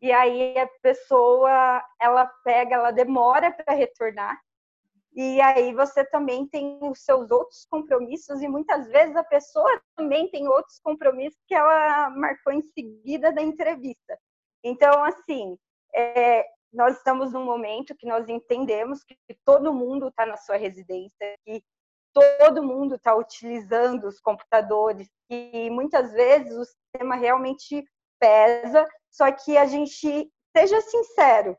E 0.00 0.12
aí 0.12 0.58
a 0.58 0.68
pessoa, 0.82 1.82
ela 2.00 2.26
pega, 2.44 2.74
ela 2.74 2.90
demora 2.90 3.50
para 3.50 3.74
retornar. 3.74 4.38
E 5.14 5.40
aí 5.40 5.72
você 5.72 6.04
também 6.04 6.46
tem 6.46 6.78
os 6.82 7.02
seus 7.02 7.30
outros 7.30 7.66
compromissos 7.70 8.42
e 8.42 8.48
muitas 8.48 8.86
vezes 8.88 9.16
a 9.16 9.24
pessoa 9.24 9.80
também 9.96 10.30
tem 10.30 10.46
outros 10.46 10.78
compromissos 10.80 11.40
que 11.48 11.54
ela 11.54 12.10
marcou 12.10 12.52
em 12.52 12.60
seguida 12.60 13.32
da 13.32 13.40
entrevista. 13.40 14.18
Então, 14.62 15.02
assim, 15.04 15.56
é, 15.94 16.44
nós 16.70 16.98
estamos 16.98 17.32
num 17.32 17.44
momento 17.46 17.96
que 17.96 18.06
nós 18.06 18.28
entendemos 18.28 19.02
que 19.04 19.16
todo 19.42 19.72
mundo 19.72 20.08
está 20.08 20.26
na 20.26 20.36
sua 20.36 20.56
residência, 20.56 21.34
que 21.46 21.62
todo 22.16 22.62
mundo 22.62 22.94
está 22.94 23.14
utilizando 23.14 24.04
os 24.06 24.18
computadores 24.18 25.06
e 25.28 25.68
muitas 25.68 26.12
vezes 26.12 26.56
o 26.56 26.64
sistema 26.64 27.14
realmente 27.14 27.84
pesa, 28.18 28.86
só 29.10 29.30
que 29.30 29.58
a 29.58 29.66
gente 29.66 30.32
seja 30.56 30.80
sincero 30.80 31.54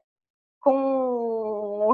com, 0.60 1.94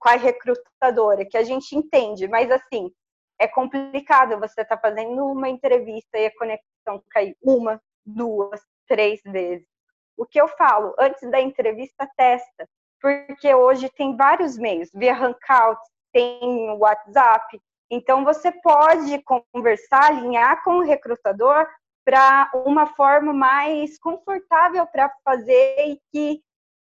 com 0.00 0.08
a 0.08 0.16
recrutadora, 0.16 1.24
que 1.24 1.36
a 1.36 1.44
gente 1.44 1.76
entende, 1.76 2.26
mas 2.26 2.50
assim, 2.50 2.90
é 3.38 3.46
complicado 3.46 4.40
você 4.40 4.62
estar 4.62 4.76
tá 4.76 4.80
fazendo 4.80 5.24
uma 5.26 5.48
entrevista 5.48 6.18
e 6.18 6.26
a 6.26 6.36
conexão 6.36 7.00
cair 7.10 7.36
uma, 7.40 7.80
duas, 8.04 8.60
três 8.88 9.20
vezes. 9.24 9.68
O 10.16 10.26
que 10.26 10.40
eu 10.40 10.48
falo, 10.48 10.96
antes 10.98 11.30
da 11.30 11.40
entrevista, 11.40 12.10
testa, 12.16 12.68
porque 13.00 13.54
hoje 13.54 13.88
tem 13.90 14.16
vários 14.16 14.58
meios, 14.58 14.90
via 14.92 15.14
Hangouts, 15.14 15.88
tem 16.12 16.70
WhatsApp, 16.76 17.60
então, 17.90 18.24
você 18.24 18.52
pode 18.52 19.20
conversar, 19.52 20.12
alinhar 20.12 20.62
com 20.62 20.78
o 20.78 20.84
recrutador 20.84 21.66
para 22.04 22.50
uma 22.54 22.86
forma 22.86 23.32
mais 23.32 23.98
confortável 23.98 24.86
para 24.86 25.12
fazer 25.24 25.76
e 25.88 26.00
que 26.12 26.42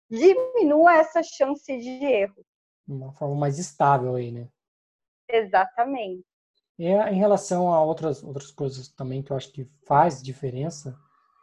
diminua 0.09 0.95
essa 0.95 1.21
chance 1.21 1.77
de 1.77 2.03
erro. 2.05 2.45
Uma 2.87 3.11
forma 3.11 3.35
mais 3.35 3.59
estável 3.59 4.15
aí, 4.15 4.31
né? 4.31 4.47
Exatamente. 5.29 6.23
E 6.77 6.87
em 6.87 7.17
relação 7.17 7.73
a 7.73 7.83
outras, 7.83 8.23
outras 8.23 8.51
coisas 8.51 8.87
também 8.89 9.21
que 9.21 9.31
eu 9.31 9.37
acho 9.37 9.51
que 9.51 9.69
faz 9.85 10.21
diferença, 10.21 10.97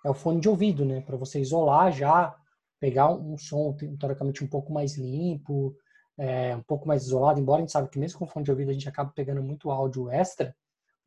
é 0.05 0.11
o 0.11 0.15
fone 0.15 0.41
de 0.41 0.49
ouvido, 0.49 0.85
né? 0.85 1.01
Para 1.01 1.17
você 1.17 1.41
isolar 1.41 1.93
já, 1.93 2.35
pegar 2.81 3.11
um 3.11 3.37
som 3.37 3.77
teoricamente 3.99 4.43
um 4.43 4.49
pouco 4.49 4.73
mais 4.73 4.97
limpo, 4.97 5.77
é, 6.23 6.55
um 6.55 6.63
pouco 6.63 6.87
mais 6.87 7.03
isolado, 7.03 7.41
embora 7.41 7.59
a 7.59 7.63
gente 7.63 7.73
sabe 7.73 7.89
que 7.89 7.99
mesmo 7.99 8.17
com 8.17 8.29
fone 8.29 8.45
de 8.45 8.51
ouvido 8.53 8.71
a 8.71 8.73
gente 8.73 8.89
acaba 8.89 9.11
pegando 9.11 9.43
muito 9.43 9.73
áudio 9.73 10.09
extra, 10.09 10.55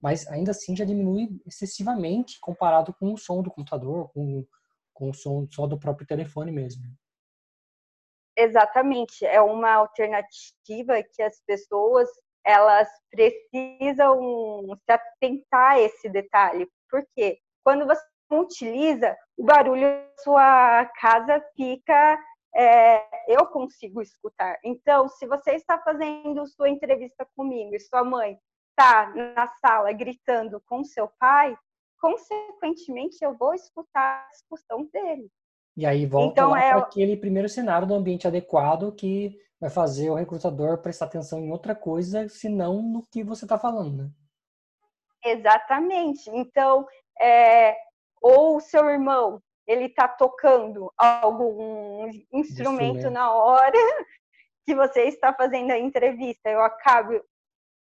mas 0.01 0.27
ainda 0.27 0.51
assim 0.51 0.75
já 0.75 0.83
diminui 0.83 1.41
excessivamente 1.45 2.37
comparado 2.41 2.93
com 2.93 3.13
o 3.13 3.17
som 3.17 3.41
do 3.41 3.49
computador, 3.49 4.11
com, 4.11 4.45
com 4.93 5.09
o 5.09 5.13
som 5.13 5.47
só 5.49 5.65
do 5.65 5.79
próprio 5.79 6.05
telefone 6.05 6.51
mesmo. 6.51 6.83
Exatamente, 8.37 9.25
é 9.25 9.39
uma 9.39 9.71
alternativa 9.71 11.01
que 11.13 11.21
as 11.21 11.39
pessoas 11.47 12.09
elas 12.45 12.89
precisam 13.09 14.67
se 14.83 14.91
atentar 14.91 15.71
a 15.71 15.79
esse 15.79 16.09
detalhe, 16.09 16.67
porque 16.89 17.39
quando 17.63 17.85
você 17.85 18.03
utiliza, 18.29 19.15
o 19.37 19.45
barulho 19.45 19.87
da 19.87 20.23
sua 20.23 20.85
casa 20.99 21.41
fica 21.55 22.19
é, 22.55 23.03
eu 23.27 23.45
consigo 23.47 24.01
escutar. 24.01 24.57
Então, 24.63 25.09
se 25.09 25.27
você 25.27 25.51
está 25.51 25.77
fazendo 25.79 26.47
sua 26.47 26.69
entrevista 26.69 27.27
comigo 27.35 27.75
e 27.75 27.79
sua 27.79 28.03
mãe 28.03 28.39
está 28.69 29.13
na 29.13 29.47
sala 29.59 29.91
gritando 29.91 30.61
com 30.65 30.83
seu 30.83 31.09
pai, 31.19 31.57
consequentemente 31.99 33.17
eu 33.21 33.35
vou 33.35 33.53
escutar 33.53 34.25
a 34.25 34.31
discussão 34.31 34.85
dele. 34.85 35.29
E 35.75 35.85
aí 35.85 36.05
volta 36.05 36.31
então, 36.31 36.55
é... 36.55 36.69
para 36.69 36.79
aquele 36.79 37.17
primeiro 37.17 37.49
cenário 37.49 37.87
do 37.87 37.93
ambiente 37.93 38.27
adequado 38.27 38.93
que 38.93 39.37
vai 39.59 39.69
fazer 39.69 40.09
o 40.09 40.15
recrutador 40.15 40.77
prestar 40.77 41.05
atenção 41.05 41.39
em 41.39 41.51
outra 41.51 41.75
coisa, 41.75 42.29
senão 42.29 42.81
no 42.81 43.05
que 43.11 43.23
você 43.23 43.43
está 43.43 43.57
falando, 43.57 44.03
né? 44.03 44.09
Exatamente. 45.25 46.29
Então, 46.29 46.87
é... 47.19 47.75
ou 48.21 48.57
o 48.57 48.61
seu 48.61 48.89
irmão 48.89 49.41
ele 49.67 49.85
está 49.85 50.07
tocando 50.07 50.91
algum 50.97 52.09
instrumento 52.31 53.09
na 53.09 53.33
hora 53.33 53.77
que 54.65 54.75
você 54.75 55.03
está 55.03 55.33
fazendo 55.33 55.71
a 55.71 55.77
entrevista, 55.77 56.49
eu 56.49 56.61
acabo 56.61 57.23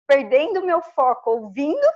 perdendo 0.06 0.64
meu 0.64 0.80
foco 0.80 1.30
ouvindo, 1.30 1.86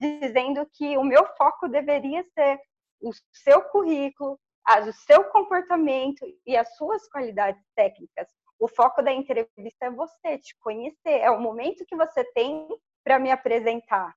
dizendo 0.00 0.66
que 0.72 0.96
o 0.96 1.04
meu 1.04 1.26
foco 1.36 1.68
deveria 1.68 2.24
ser 2.32 2.58
o 3.00 3.10
seu 3.32 3.62
currículo, 3.62 4.38
o 4.86 4.92
seu 4.92 5.24
comportamento 5.24 6.24
e 6.46 6.56
as 6.56 6.74
suas 6.76 7.08
qualidades 7.08 7.62
técnicas. 7.74 8.28
O 8.58 8.68
foco 8.68 9.02
da 9.02 9.12
entrevista 9.12 9.86
é 9.86 9.90
você, 9.90 10.38
te 10.38 10.56
conhecer, 10.60 11.18
é 11.20 11.30
o 11.30 11.40
momento 11.40 11.84
que 11.86 11.96
você 11.96 12.24
tem 12.32 12.68
para 13.02 13.18
me 13.18 13.30
apresentar. 13.30 14.14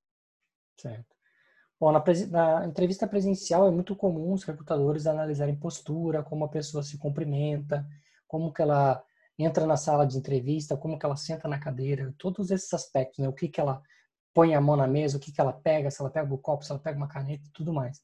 Certo. 0.79 1.15
Bom, 1.83 1.91
na, 1.91 2.01
na, 2.29 2.65
entrevista 2.65 3.05
presencial 3.05 3.67
é 3.67 3.69
muito 3.71 3.93
comum 3.93 4.31
os 4.31 4.45
recrutadores 4.45 5.05
analisarem 5.05 5.53
postura, 5.53 6.23
como 6.23 6.45
a 6.45 6.47
pessoa 6.47 6.81
se 6.81 6.97
cumprimenta, 6.97 7.85
como 8.25 8.53
que 8.53 8.61
ela 8.61 9.03
entra 9.37 9.65
na 9.65 9.75
sala 9.75 10.07
de 10.07 10.17
entrevista, 10.17 10.77
como 10.77 10.97
que 10.97 11.05
ela 11.05 11.17
senta 11.17 11.45
na 11.45 11.59
cadeira, 11.59 12.15
todos 12.17 12.51
esses 12.51 12.73
aspectos, 12.73 13.19
né? 13.19 13.27
O 13.27 13.33
que 13.33 13.49
que 13.49 13.59
ela 13.59 13.81
põe 14.33 14.55
a 14.55 14.61
mão 14.61 14.77
na 14.77 14.87
mesa, 14.87 15.17
o 15.17 15.19
que 15.19 15.29
que 15.29 15.41
ela 15.41 15.51
pega, 15.51 15.91
se 15.91 16.01
ela 16.01 16.09
pega 16.09 16.33
o 16.33 16.37
copo, 16.37 16.63
se 16.63 16.71
ela 16.71 16.79
pega 16.79 16.95
uma 16.95 17.09
caneta 17.09 17.43
tudo 17.53 17.73
mais. 17.73 17.99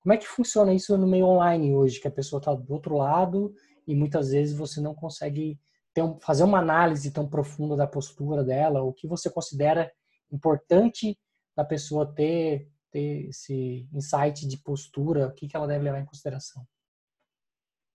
Como 0.00 0.12
é 0.12 0.16
que 0.16 0.24
funciona 0.24 0.72
isso 0.72 0.96
no 0.96 1.08
meio 1.08 1.26
online 1.26 1.74
hoje, 1.74 2.00
que 2.00 2.06
a 2.06 2.12
pessoa 2.12 2.38
está 2.38 2.54
do 2.54 2.72
outro 2.72 2.96
lado 2.96 3.52
e 3.84 3.96
muitas 3.96 4.30
vezes 4.30 4.56
você 4.56 4.80
não 4.80 4.94
consegue 4.94 5.58
um, 5.98 6.20
fazer 6.20 6.44
uma 6.44 6.60
análise 6.60 7.10
tão 7.10 7.28
profunda 7.28 7.74
da 7.74 7.84
postura 7.88 8.44
dela, 8.44 8.84
o 8.84 8.92
que 8.92 9.08
você 9.08 9.28
considera 9.28 9.90
importante 10.30 11.18
da 11.56 11.64
pessoa 11.64 12.06
ter 12.06 12.70
ter 12.90 13.28
esse 13.28 13.88
insight 13.92 14.46
de 14.46 14.56
postura, 14.62 15.28
o 15.28 15.34
que, 15.34 15.48
que 15.48 15.56
ela 15.56 15.66
deve 15.66 15.84
levar 15.84 16.00
em 16.00 16.06
consideração? 16.06 16.62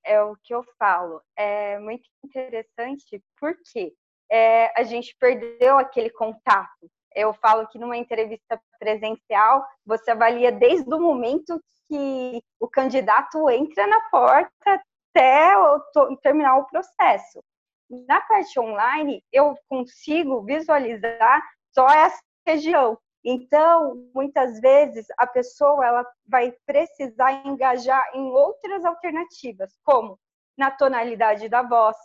É 0.05 0.21
o 0.21 0.35
que 0.43 0.53
eu 0.53 0.63
falo. 0.77 1.21
É 1.35 1.79
muito 1.79 2.03
interessante 2.23 3.23
porque 3.39 3.93
é, 4.29 4.79
a 4.79 4.83
gente 4.83 5.15
perdeu 5.19 5.77
aquele 5.77 6.09
contato. 6.09 6.89
Eu 7.15 7.33
falo 7.33 7.67
que 7.67 7.77
numa 7.77 7.95
entrevista 7.95 8.59
presencial, 8.79 9.65
você 9.85 10.12
avalia 10.12 10.51
desde 10.51 10.91
o 10.93 11.00
momento 11.00 11.62
que 11.88 12.41
o 12.59 12.67
candidato 12.67 13.50
entra 13.50 13.85
na 13.88 14.01
porta 14.09 14.81
até 15.15 15.53
terminar 16.21 16.57
o 16.57 16.65
processo. 16.65 17.43
Na 18.07 18.19
parte 18.21 18.59
online, 18.59 19.23
eu 19.31 19.55
consigo 19.69 20.43
visualizar 20.43 21.41
só 21.71 21.88
essa 21.88 22.19
região. 22.47 22.97
Então, 23.24 24.10
muitas 24.13 24.60
vezes 24.60 25.06
a 25.18 25.25
pessoa 25.25 25.86
ela 25.86 26.06
vai 26.27 26.51
precisar 26.65 27.46
engajar 27.46 28.03
em 28.13 28.30
outras 28.32 28.84
alternativas, 28.84 29.77
como 29.84 30.20
na 30.58 30.70
tonalidade 30.70 31.48
da 31.48 31.62
voz. 31.62 31.96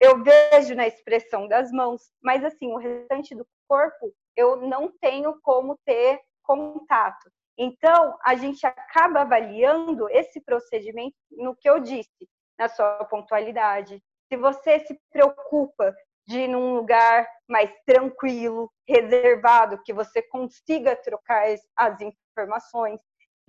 Eu 0.00 0.22
vejo 0.22 0.74
na 0.74 0.86
expressão 0.86 1.48
das 1.48 1.72
mãos, 1.72 2.10
mas 2.22 2.44
assim, 2.44 2.72
o 2.72 2.76
restante 2.76 3.34
do 3.34 3.46
corpo 3.66 4.12
eu 4.36 4.56
não 4.68 4.92
tenho 5.00 5.40
como 5.40 5.76
ter 5.84 6.20
contato. 6.42 7.30
Então, 7.58 8.16
a 8.22 8.34
gente 8.34 8.64
acaba 8.66 9.22
avaliando 9.22 10.08
esse 10.10 10.40
procedimento 10.40 11.16
no 11.30 11.56
que 11.56 11.68
eu 11.68 11.80
disse, 11.80 12.28
na 12.58 12.68
sua 12.68 13.04
pontualidade. 13.06 14.02
Se 14.28 14.36
você 14.36 14.80
se 14.80 15.00
preocupa 15.10 15.94
de 16.26 16.40
ir 16.40 16.48
num 16.48 16.74
lugar 16.74 17.28
mais 17.48 17.70
tranquilo, 17.84 18.70
reservado, 18.86 19.82
que 19.84 19.92
você 19.92 20.20
consiga 20.22 20.96
trocar 20.96 21.46
as 21.76 22.00
informações, 22.00 23.00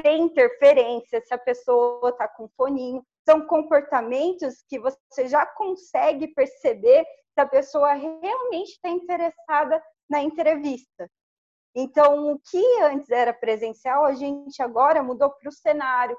tem 0.02 0.24
interferência, 0.24 1.22
se 1.22 1.34
a 1.34 1.38
pessoa 1.38 2.10
está 2.10 2.28
com 2.28 2.48
foninho. 2.50 3.04
São 3.28 3.46
comportamentos 3.48 4.64
que 4.70 4.80
você 4.80 5.28
já 5.28 5.46
consegue 5.46 6.28
perceber 6.34 7.04
se 7.34 7.42
a 7.42 7.48
pessoa 7.48 7.94
realmente 7.94 8.72
está 8.72 8.90
interessada 8.90 9.84
na 10.10 10.22
entrevista. 10.22 11.10
Então, 11.76 12.32
o 12.32 12.40
que 12.40 12.82
antes 12.82 13.10
era 13.10 13.34
presencial, 13.34 14.06
a 14.06 14.14
gente 14.14 14.62
agora 14.62 15.04
mudou 15.04 15.32
para 15.32 15.50
o 15.50 15.52
cenário 15.52 16.18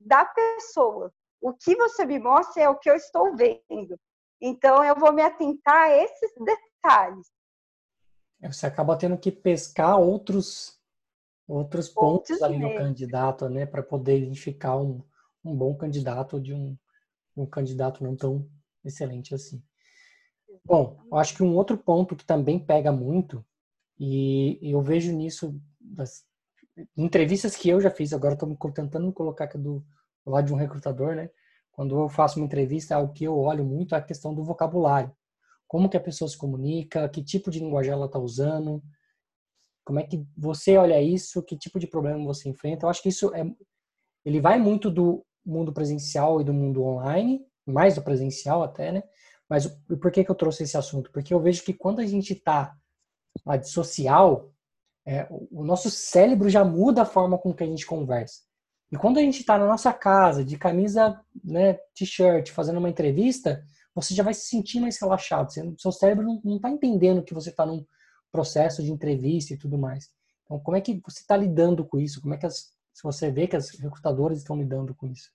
da 0.00 0.24
pessoa. 0.24 1.12
O 1.40 1.52
que 1.52 1.76
você 1.76 2.04
me 2.04 2.18
mostra 2.18 2.62
é 2.62 2.68
o 2.68 2.78
que 2.78 2.90
eu 2.90 2.96
estou 2.96 3.34
vendo. 3.36 3.98
Então, 4.40 4.84
eu 4.84 4.94
vou 4.94 5.12
me 5.12 5.22
atentar 5.22 5.84
a 5.84 5.96
esses 5.96 6.32
detalhes. 6.44 7.26
É, 8.42 8.52
você 8.52 8.66
acaba 8.66 8.96
tendo 8.96 9.16
que 9.16 9.32
pescar 9.32 9.98
outros 9.98 10.76
outros 11.48 11.88
pontos 11.88 12.30
outros 12.30 12.42
ali 12.42 12.58
no 12.58 12.74
candidato, 12.74 13.48
né, 13.48 13.64
para 13.64 13.82
poder 13.82 14.18
identificar 14.18 14.76
um, 14.76 15.00
um 15.44 15.54
bom 15.54 15.76
candidato 15.76 16.40
de 16.40 16.52
um, 16.52 16.76
um 17.36 17.46
candidato 17.46 18.02
não 18.02 18.16
tão 18.16 18.48
excelente 18.84 19.34
assim. 19.34 19.62
Bom, 20.64 21.00
eu 21.10 21.16
acho 21.16 21.36
que 21.36 21.42
um 21.42 21.54
outro 21.54 21.78
ponto 21.78 22.16
que 22.16 22.24
também 22.24 22.58
pega 22.58 22.90
muito, 22.90 23.44
e 23.98 24.58
eu 24.62 24.82
vejo 24.82 25.12
nisso 25.12 25.58
das 25.80 26.26
entrevistas 26.96 27.54
que 27.54 27.68
eu 27.68 27.80
já 27.80 27.90
fiz, 27.90 28.12
agora 28.12 28.34
estou 28.34 28.56
tentando 28.72 29.06
me 29.06 29.12
colocar 29.12 29.44
aqui 29.44 29.56
do, 29.56 29.84
do 30.24 30.30
lado 30.30 30.46
de 30.46 30.52
um 30.52 30.56
recrutador, 30.56 31.14
né? 31.14 31.30
Quando 31.76 31.94
eu 32.00 32.08
faço 32.08 32.40
uma 32.40 32.46
entrevista, 32.46 32.94
é 32.94 32.96
o 32.96 33.12
que 33.12 33.24
eu 33.24 33.38
olho 33.38 33.62
muito 33.62 33.94
é 33.94 33.98
a 33.98 34.02
questão 34.02 34.34
do 34.34 34.42
vocabulário. 34.42 35.14
Como 35.68 35.90
que 35.90 35.96
a 35.96 36.00
pessoa 36.00 36.26
se 36.26 36.36
comunica, 36.36 37.06
que 37.10 37.22
tipo 37.22 37.50
de 37.50 37.60
linguagem 37.60 37.92
ela 37.92 38.06
está 38.06 38.18
usando, 38.18 38.82
como 39.84 40.00
é 40.00 40.02
que 40.02 40.26
você 40.34 40.78
olha 40.78 41.00
isso, 41.02 41.42
que 41.42 41.54
tipo 41.54 41.78
de 41.78 41.86
problema 41.86 42.24
você 42.24 42.48
enfrenta. 42.48 42.86
Eu 42.86 42.88
acho 42.88 43.02
que 43.02 43.10
isso 43.10 43.32
é, 43.34 43.44
ele 44.24 44.40
vai 44.40 44.58
muito 44.58 44.90
do 44.90 45.22
mundo 45.44 45.70
presencial 45.70 46.40
e 46.40 46.44
do 46.44 46.54
mundo 46.54 46.82
online, 46.82 47.44
mais 47.66 47.94
do 47.94 48.02
presencial 48.02 48.62
até, 48.62 48.90
né? 48.90 49.02
Mas 49.46 49.66
por 50.00 50.10
que, 50.10 50.24
que 50.24 50.30
eu 50.30 50.34
trouxe 50.34 50.62
esse 50.62 50.78
assunto? 50.78 51.12
Porque 51.12 51.34
eu 51.34 51.40
vejo 51.40 51.62
que 51.62 51.74
quando 51.74 52.00
a 52.00 52.06
gente 52.06 52.32
está 52.32 52.74
de 53.60 53.68
social, 53.68 54.50
é, 55.06 55.28
o 55.30 55.62
nosso 55.62 55.90
cérebro 55.90 56.48
já 56.48 56.64
muda 56.64 57.02
a 57.02 57.06
forma 57.06 57.36
com 57.36 57.52
que 57.52 57.62
a 57.62 57.66
gente 57.66 57.84
conversa. 57.84 58.45
E 58.90 58.96
quando 58.96 59.18
a 59.18 59.20
gente 59.20 59.40
está 59.40 59.58
na 59.58 59.66
nossa 59.66 59.92
casa, 59.92 60.44
de 60.44 60.56
camisa, 60.56 61.20
né, 61.44 61.74
t-shirt, 61.94 62.50
fazendo 62.50 62.78
uma 62.78 62.88
entrevista, 62.88 63.64
você 63.94 64.14
já 64.14 64.22
vai 64.22 64.34
se 64.34 64.46
sentir 64.46 64.80
mais 64.80 65.00
relaxado. 65.00 65.50
Seu 65.78 65.90
cérebro 65.90 66.40
não 66.44 66.56
está 66.56 66.70
entendendo 66.70 67.22
que 67.22 67.34
você 67.34 67.50
está 67.50 67.66
num 67.66 67.84
processo 68.30 68.82
de 68.82 68.92
entrevista 68.92 69.54
e 69.54 69.58
tudo 69.58 69.76
mais. 69.76 70.10
Então, 70.44 70.60
como 70.60 70.76
é 70.76 70.80
que 70.80 71.00
você 71.04 71.20
está 71.20 71.36
lidando 71.36 71.84
com 71.84 71.98
isso? 71.98 72.20
Como 72.20 72.34
é 72.34 72.36
que 72.36 72.46
as, 72.46 72.72
você 73.02 73.30
vê 73.30 73.48
que 73.48 73.56
as 73.56 73.70
recrutadoras 73.70 74.38
estão 74.38 74.56
lidando 74.56 74.94
com 74.94 75.06
isso? 75.06 75.30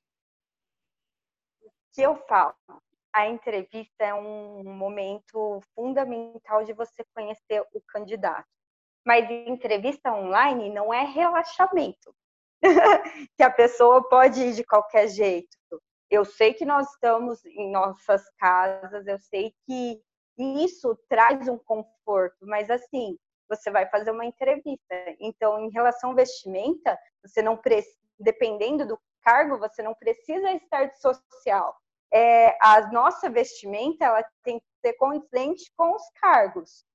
que 1.94 2.02
eu 2.02 2.16
falo, 2.28 2.56
a 3.14 3.28
entrevista 3.28 4.04
é 4.04 4.14
um 4.14 4.64
momento 4.64 5.60
fundamental 5.76 6.64
de 6.64 6.74
você 6.74 7.04
conhecer 7.14 7.62
o 7.74 7.82
candidato. 7.88 8.48
Mas 9.06 9.30
entrevista 9.30 10.14
online 10.14 10.70
não 10.70 10.94
é 10.94 11.04
relaxamento. 11.04 12.16
que 13.38 13.44
a 13.44 13.50
pessoa 13.50 14.08
pode 14.08 14.42
ir 14.42 14.54
de 14.54 14.64
qualquer 14.64 15.08
jeito. 15.08 15.58
Eu 16.10 16.26
sei 16.26 16.54
que 16.54 16.66
nós 16.66 16.90
estamos 16.92 17.44
em 17.46 17.72
nossas 17.72 18.24
casas, 18.38 19.08
eu 19.08 19.18
sei 19.20 19.54
que 19.66 20.02
isso 20.38 20.98
traz 21.08 21.48
um 21.48 21.58
conforto, 21.58 22.46
mas 22.46 22.70
assim, 22.70 23.18
você 23.48 23.70
vai 23.70 23.88
fazer 23.90 24.12
uma 24.12 24.26
entrevista. 24.26 24.96
Então, 25.20 25.60
em 25.60 25.70
relação 25.70 26.10
ao 26.10 26.16
vestimenta, 26.16 26.98
você 27.24 27.42
não 27.42 27.58
precisa, 27.58 27.98
dependendo 28.20 28.86
do 28.86 29.00
cargo, 29.24 29.58
você 29.58 29.84
não 29.84 29.94
precisa 29.94 30.52
estar 30.52 30.86
de 30.86 31.00
social. 31.00 31.76
É, 32.14 32.58
a 32.62 32.92
nossa 32.92 33.30
vestimenta 33.30 34.06
ela 34.06 34.26
tem 34.44 34.60
que 34.60 34.66
ser 34.86 34.94
condizente 34.94 35.72
com 35.78 35.96
os 35.96 36.04
cargos. 36.20 36.86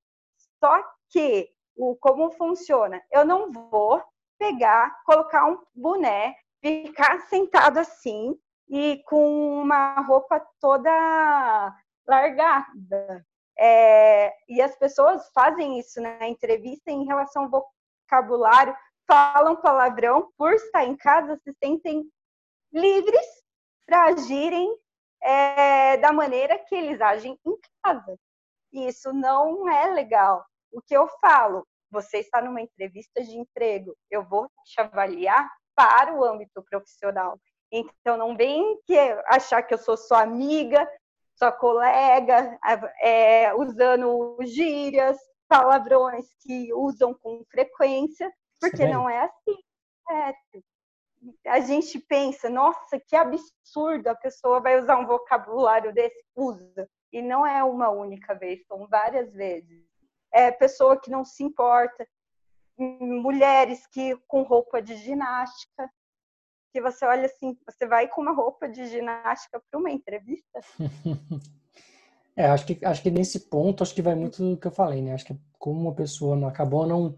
Só 0.59 0.83
que 1.09 1.49
o 1.75 1.95
como 1.95 2.31
funciona? 2.31 3.01
Eu 3.11 3.25
não 3.25 3.51
vou 3.51 4.03
pegar, 4.37 5.01
colocar 5.05 5.45
um 5.45 5.59
boné, 5.75 6.35
ficar 6.61 7.19
sentado 7.21 7.79
assim 7.79 8.37
e 8.69 9.01
com 9.05 9.61
uma 9.61 10.01
roupa 10.01 10.45
toda 10.59 11.75
largada. 12.07 13.25
É, 13.59 14.33
e 14.47 14.61
as 14.61 14.75
pessoas 14.75 15.29
fazem 15.33 15.79
isso 15.79 15.99
na 15.99 16.27
entrevista 16.27 16.91
em 16.91 17.05
relação 17.05 17.43
ao 17.43 17.67
vocabulário, 18.05 18.75
falam 19.07 19.55
palavrão, 19.55 20.31
por 20.37 20.53
estar 20.53 20.85
em 20.85 20.95
casa, 20.95 21.37
se 21.37 21.53
sentem 21.53 22.03
livres 22.71 23.25
para 23.85 24.05
agirem 24.05 24.77
é, 25.23 25.97
da 25.97 26.11
maneira 26.11 26.59
que 26.59 26.75
eles 26.75 27.01
agem 27.01 27.39
em 27.45 27.57
casa. 27.83 28.17
Isso 28.71 29.11
não 29.13 29.67
é 29.67 29.87
legal. 29.87 30.45
O 30.71 30.81
que 30.81 30.95
eu 30.95 31.07
falo, 31.19 31.65
você 31.89 32.19
está 32.19 32.41
numa 32.41 32.61
entrevista 32.61 33.23
de 33.23 33.37
emprego, 33.37 33.95
eu 34.09 34.23
vou 34.23 34.49
te 34.65 34.79
avaliar 34.81 35.49
para 35.75 36.13
o 36.13 36.23
âmbito 36.23 36.63
profissional. 36.63 37.39
Então, 37.71 38.17
não 38.17 38.35
vem 38.35 38.79
que 38.85 38.97
achar 39.25 39.61
que 39.61 39.73
eu 39.73 39.77
sou 39.77 39.97
sua 39.97 40.21
amiga, 40.21 40.89
sua 41.35 41.51
colega, 41.51 42.57
é, 43.01 43.53
usando 43.53 44.37
gírias, 44.43 45.17
palavrões 45.47 46.25
que 46.41 46.73
usam 46.73 47.13
com 47.13 47.43
frequência, 47.49 48.31
porque 48.59 48.85
não 48.87 49.09
é 49.09 49.21
assim. 49.21 49.57
É, 50.09 50.33
a 51.47 51.59
gente 51.59 51.99
pensa, 51.99 52.49
nossa, 52.49 52.99
que 52.99 53.15
absurdo, 53.15 54.07
a 54.07 54.15
pessoa 54.15 54.59
vai 54.59 54.79
usar 54.79 54.97
um 54.97 55.05
vocabulário 55.05 55.93
desse, 55.93 56.23
usa. 56.35 56.89
E 57.11 57.21
não 57.21 57.45
é 57.45 57.63
uma 57.63 57.89
única 57.89 58.33
vez, 58.33 58.65
são 58.65 58.87
várias 58.87 59.31
vezes 59.33 59.86
é, 60.37 60.51
pessoa 60.51 61.01
que 61.01 61.09
não 61.09 61.25
se 61.25 61.43
importa, 61.43 62.07
mulheres 62.77 63.87
que 63.87 64.15
com 64.27 64.43
roupa 64.43 64.79
de 64.79 64.95
ginástica, 64.97 65.89
que 66.71 66.79
você 66.79 67.03
olha 67.07 67.25
assim, 67.25 67.57
você 67.65 67.87
vai 67.87 68.07
com 68.07 68.21
uma 68.21 68.35
roupa 68.35 68.69
de 68.69 68.85
ginástica 68.85 69.59
para 69.59 69.79
uma 69.79 69.89
entrevista? 69.89 70.61
é, 72.37 72.45
acho 72.45 72.67
que 72.67 72.85
acho 72.85 73.01
que 73.01 73.09
nesse 73.09 73.49
ponto 73.49 73.81
acho 73.81 73.95
que 73.95 74.01
vai 74.01 74.13
muito 74.13 74.51
do 74.51 74.59
que 74.59 74.67
eu 74.67 74.71
falei, 74.71 75.01
né? 75.01 75.15
Acho 75.15 75.25
que 75.25 75.39
como 75.57 75.81
uma 75.81 75.95
pessoa 75.95 76.35
não 76.35 76.47
acabou 76.47 76.85
não 76.85 77.17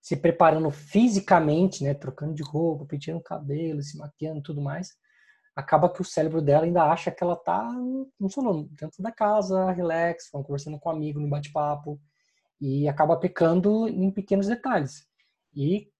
se 0.00 0.16
preparando 0.16 0.70
fisicamente, 0.70 1.82
né, 1.82 1.94
trocando 1.94 2.34
de 2.34 2.42
roupa, 2.42 2.84
penteando 2.84 3.20
o 3.20 3.24
cabelo, 3.24 3.82
se 3.82 3.96
maquiando 3.96 4.42
tudo 4.42 4.60
mais, 4.60 4.96
acaba 5.54 5.92
que 5.92 6.00
o 6.00 6.04
cérebro 6.04 6.42
dela 6.42 6.64
ainda 6.64 6.84
acha 6.84 7.10
que 7.10 7.22
ela 7.22 7.36
tá 7.36 7.70
no 7.72 8.28
sono, 8.28 8.68
dentro 8.72 9.02
da 9.02 9.12
casa, 9.12 9.70
relax, 9.70 10.28
conversando 10.28 10.78
com 10.78 10.88
um 10.88 10.92
amigo 10.92 11.20
no 11.20 11.28
bate-papo, 11.28 12.00
e 12.62 12.88
acaba 12.88 13.16
pecando 13.16 13.88
em 13.88 14.08
pequenos 14.08 14.46
detalhes. 14.46 15.04
E, 15.52 15.90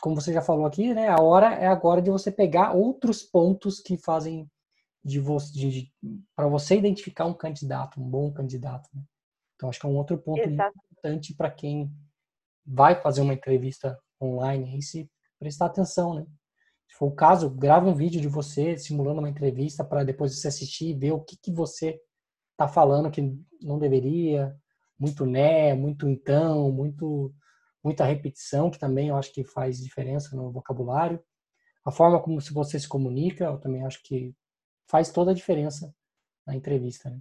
como 0.00 0.14
você 0.14 0.32
já 0.32 0.40
falou 0.40 0.64
aqui, 0.64 0.94
né, 0.94 1.08
a 1.08 1.20
hora 1.20 1.52
é 1.52 1.66
agora 1.66 2.00
de 2.00 2.12
você 2.12 2.30
pegar 2.30 2.76
outros 2.76 3.24
pontos 3.24 3.80
que 3.80 3.98
fazem 3.98 4.48
de 5.04 5.18
você, 5.18 5.88
para 6.36 6.46
você 6.46 6.76
identificar 6.76 7.26
um 7.26 7.34
candidato, 7.34 8.00
um 8.00 8.08
bom 8.08 8.32
candidato. 8.32 8.88
Né? 8.94 9.02
Então, 9.56 9.68
acho 9.68 9.80
que 9.80 9.86
é 9.86 9.88
um 9.88 9.96
outro 9.96 10.16
ponto 10.16 10.40
importante 10.48 11.34
para 11.34 11.50
quem 11.50 11.92
vai 12.64 12.94
fazer 13.02 13.20
uma 13.20 13.34
entrevista 13.34 13.98
online 14.22 14.78
e 14.78 14.82
se 14.82 15.10
prestar 15.40 15.66
atenção, 15.66 16.14
né? 16.14 16.24
Se 16.88 16.96
for 16.96 17.06
o 17.06 17.14
caso, 17.16 17.50
grave 17.50 17.88
um 17.88 17.94
vídeo 17.94 18.20
de 18.20 18.28
você 18.28 18.78
simulando 18.78 19.18
uma 19.18 19.28
entrevista 19.28 19.84
para 19.84 20.04
depois 20.04 20.38
você 20.38 20.46
assistir 20.46 20.90
e 20.90 20.94
ver 20.94 21.10
o 21.10 21.20
que, 21.20 21.36
que 21.36 21.50
você 21.50 22.00
está 22.52 22.68
falando 22.68 23.10
que 23.10 23.36
não 23.60 23.76
deveria, 23.76 24.56
muito 25.02 25.26
né, 25.26 25.74
muito 25.74 26.08
então, 26.08 26.70
muito 26.70 27.34
muita 27.82 28.04
repetição, 28.04 28.70
que 28.70 28.78
também 28.78 29.08
eu 29.08 29.16
acho 29.16 29.32
que 29.32 29.42
faz 29.42 29.78
diferença 29.78 30.36
no 30.36 30.52
vocabulário. 30.52 31.20
A 31.84 31.90
forma 31.90 32.22
como 32.22 32.40
você 32.40 32.78
se 32.78 32.88
comunica, 32.88 33.42
eu 33.42 33.58
também 33.58 33.84
acho 33.84 34.00
que 34.04 34.32
faz 34.88 35.10
toda 35.10 35.32
a 35.32 35.34
diferença 35.34 35.92
na 36.46 36.54
entrevista. 36.54 37.10
Né? 37.10 37.18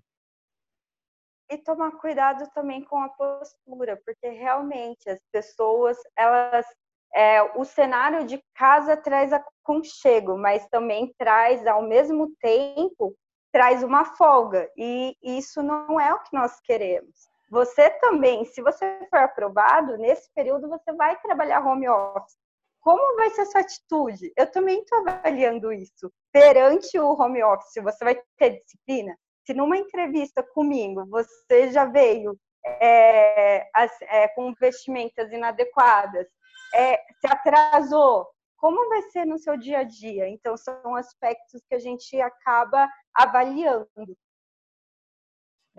E 1.50 1.58
tomar 1.58 1.94
cuidado 1.94 2.48
também 2.54 2.84
com 2.84 3.00
a 3.00 3.10
postura, 3.10 4.00
porque 4.06 4.30
realmente 4.30 5.10
as 5.10 5.20
pessoas, 5.32 5.98
elas 6.16 6.68
é, 7.16 7.42
o 7.58 7.66
cenário 7.66 8.28
de 8.28 8.40
casa 8.54 8.96
traz 8.96 9.34
aconchego, 9.34 10.38
mas 10.38 10.68
também 10.68 11.12
traz, 11.18 11.66
ao 11.66 11.82
mesmo 11.82 12.32
tempo, 12.40 13.18
traz 13.52 13.82
uma 13.82 14.06
folga. 14.06 14.70
E 14.78 15.18
isso 15.24 15.64
não 15.64 16.00
é 16.00 16.14
o 16.14 16.22
que 16.22 16.38
nós 16.38 16.60
queremos. 16.62 17.31
Você 17.52 17.90
também, 18.00 18.46
se 18.46 18.62
você 18.62 19.06
for 19.10 19.20
aprovado, 19.20 19.98
nesse 19.98 20.32
período 20.34 20.70
você 20.70 20.94
vai 20.94 21.20
trabalhar 21.20 21.60
home 21.60 21.88
office. 21.90 22.38
Como 22.80 23.18
vai 23.18 23.30
ser 23.30 23.42
a 23.42 23.46
sua 23.46 23.62
atitude? 23.62 24.32
Eu 24.38 24.50
também 24.50 24.80
estou 24.80 25.00
avaliando 25.00 25.72
isso. 25.74 26.10
Perante 26.32 26.98
o 26.98 27.12
home 27.12 27.44
office, 27.44 27.84
você 27.84 28.06
vai 28.06 28.20
ter 28.38 28.62
disciplina? 28.62 29.14
Se 29.46 29.54
numa 29.54 29.78
entrevista 29.78 30.42
comigo 30.42 31.06
você 31.08 31.72
já 31.74 31.84
veio 31.84 32.38
é, 32.66 33.68
as, 33.76 34.02
é, 34.04 34.30
com 34.30 34.54
vestimentas 34.54 35.30
inadequadas, 35.34 36.28
é, 36.74 36.98
se 37.20 37.28
atrasou, 37.28 38.28
como 38.56 38.88
vai 38.88 39.02
ser 39.10 39.26
no 39.26 39.38
seu 39.38 39.58
dia 39.58 39.80
a 39.80 39.84
dia? 39.84 40.30
Então, 40.30 40.56
são 40.56 40.96
aspectos 40.96 41.62
que 41.68 41.76
a 41.76 41.80
gente 41.80 42.22
acaba 42.22 42.88
avaliando. 43.14 44.16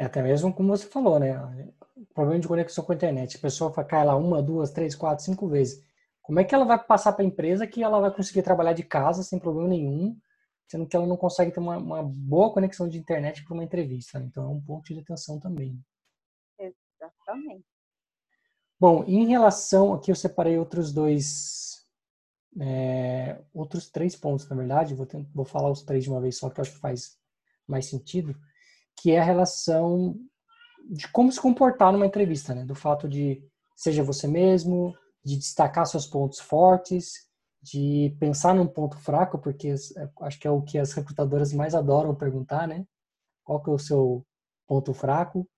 É 0.03 0.07
até 0.07 0.21
mesmo 0.21 0.53
como 0.53 0.77
você 0.77 0.85
falou, 0.85 1.21
né? 1.21 1.39
Problema 2.13 2.41
de 2.41 2.49
conexão 2.49 2.83
com 2.83 2.91
a 2.91 2.95
internet. 2.97 3.37
A 3.37 3.41
pessoa 3.41 3.73
cai 3.85 4.05
lá 4.05 4.17
uma, 4.17 4.43
duas, 4.43 4.73
três, 4.73 4.97
quatro, 4.97 5.25
cinco 5.25 5.47
vezes. 5.47 5.81
Como 6.21 6.41
é 6.41 6.45
que 6.45 6.53
ela 6.53 6.65
vai 6.65 6.77
passar 6.77 7.13
para 7.13 7.25
a 7.25 7.27
empresa 7.27 7.69
que 7.69 7.85
ela 7.85 8.01
vai 8.01 8.13
conseguir 8.13 8.43
trabalhar 8.43 8.73
de 8.73 8.83
casa 8.83 9.23
sem 9.23 9.39
problema 9.39 9.69
nenhum, 9.69 10.19
sendo 10.67 10.89
que 10.89 10.97
ela 10.97 11.07
não 11.07 11.17
consegue 11.17 11.53
ter 11.53 11.61
uma, 11.61 11.77
uma 11.77 12.03
boa 12.03 12.53
conexão 12.53 12.89
de 12.89 12.99
internet 12.99 13.45
para 13.45 13.55
uma 13.55 13.63
entrevista? 13.63 14.19
Né? 14.19 14.27
Então 14.27 14.45
é 14.45 14.49
um 14.49 14.61
ponto 14.61 14.93
de 14.93 14.99
atenção 14.99 15.39
também. 15.39 15.81
Exatamente. 16.59 17.65
Bom, 18.81 19.05
em 19.07 19.29
relação 19.29 19.95
aqui 19.95 20.11
eu 20.11 20.17
separei 20.17 20.59
outros 20.59 20.93
dois, 20.93 21.87
é, 22.61 23.41
outros 23.55 23.89
três 23.89 24.17
pontos 24.17 24.49
na 24.49 24.57
verdade. 24.57 24.97
Vou, 24.97 25.07
tentar, 25.07 25.31
vou 25.33 25.45
falar 25.45 25.71
os 25.71 25.83
três 25.83 26.03
de 26.03 26.11
uma 26.11 26.21
vez 26.21 26.39
só 26.39 26.51
que 26.51 26.59
eu 26.59 26.63
acho 26.63 26.73
que 26.73 26.81
faz 26.81 27.17
mais 27.69 27.87
sentido 27.87 28.37
que 28.97 29.13
é 29.13 29.21
a 29.21 29.25
relação 29.25 30.17
de 30.91 31.09
como 31.09 31.31
se 31.31 31.41
comportar 31.41 31.93
numa 31.93 32.07
entrevista, 32.07 32.55
né? 32.55 32.65
Do 32.65 32.75
fato 32.75 33.09
de 33.09 33.43
seja 33.75 34.03
você 34.03 34.27
mesmo, 34.29 34.95
de 35.25 35.37
destacar 35.37 35.87
seus 35.87 36.07
pontos 36.07 36.39
fortes, 36.41 37.29
de 37.63 38.15
pensar 38.19 38.55
num 38.55 38.67
ponto 38.67 38.99
fraco, 38.99 39.39
porque 39.39 39.69
é, 39.69 40.11
acho 40.23 40.39
que 40.39 40.47
é 40.47 40.51
o 40.51 40.63
que 40.63 40.79
as 40.79 40.93
recrutadoras 40.93 41.53
mais 41.53 41.75
adoram 41.75 42.15
perguntar, 42.15 42.67
né? 42.67 42.85
Qual 43.45 43.63
que 43.63 43.71
é 43.71 43.73
o 43.73 43.79
seu 43.79 44.27
ponto 44.67 44.93
fraco 44.93 45.49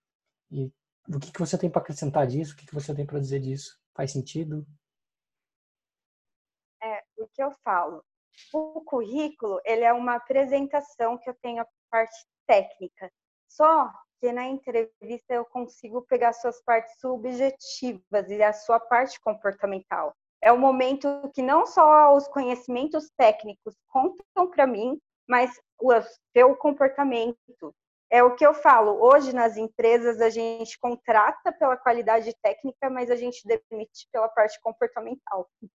e 0.51 0.73
o 1.09 1.19
que, 1.19 1.33
que 1.33 1.41
você 1.41 1.59
tem 1.59 1.71
para 1.71 1.83
acrescentar 1.83 2.27
disso, 2.27 2.55
o 2.55 2.57
que, 2.57 2.67
que 2.67 2.75
você 2.75 2.95
tem 2.95 3.07
para 3.07 3.19
dizer 3.19 3.41
disso? 3.41 3.79
Faz 3.95 4.13
sentido? 4.13 4.67
É, 6.83 7.03
o 7.19 7.27
que 7.29 7.43
eu 7.43 7.51
falo, 7.63 8.03
o 8.53 8.81
currículo, 8.83 9.61
ele 9.65 9.85
é 9.85 9.93
uma 9.93 10.17
apresentação 10.17 11.19
que 11.19 11.29
eu 11.29 11.35
tenho 11.43 11.63
a 11.63 11.67
parte 11.91 12.27
técnica. 12.47 13.11
Só 13.57 13.89
que 14.21 14.33
na 14.33 14.47
entrevista 14.47 15.33
eu 15.33 15.45
consigo 15.45 16.03
pegar 16.03 16.33
suas 16.33 16.61
partes 16.63 16.99
subjetivas 16.99 18.29
e 18.29 18.43
a 18.43 18.53
sua 18.53 18.81
parte 18.81 19.21
comportamental. 19.21 20.13
É 20.43 20.51
o 20.51 20.59
momento 20.59 21.09
que 21.33 21.41
não 21.41 21.65
só 21.65 22.15
os 22.17 22.27
conhecimentos 22.29 23.11
técnicos 23.17 23.75
contam 23.87 24.51
para 24.51 24.67
mim, 24.67 24.99
mas 25.29 25.51
o 25.81 25.91
seu 26.37 26.57
comportamento. 26.57 27.75
É 28.11 28.23
o 28.23 28.35
que 28.35 28.47
eu 28.47 28.55
falo, 28.55 29.03
hoje 29.03 29.33
nas 29.33 29.57
empresas 29.57 30.21
a 30.21 30.31
gente 30.31 30.79
contrata 30.79 31.53
pela 31.53 31.77
qualidade 31.77 32.35
técnica, 32.43 32.91
mas 32.91 33.11
a 33.11 33.17
gente 33.17 33.47
demite 33.47 34.09
pela 34.13 34.29
parte 34.29 34.61
comportamental. 34.61 35.49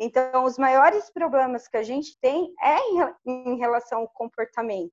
Então, 0.00 0.44
os 0.44 0.58
maiores 0.58 1.10
problemas 1.10 1.68
que 1.68 1.76
a 1.76 1.82
gente 1.82 2.18
tem 2.20 2.52
é 2.60 2.76
em 3.24 3.56
relação 3.56 4.00
ao 4.00 4.08
comportamento. 4.08 4.92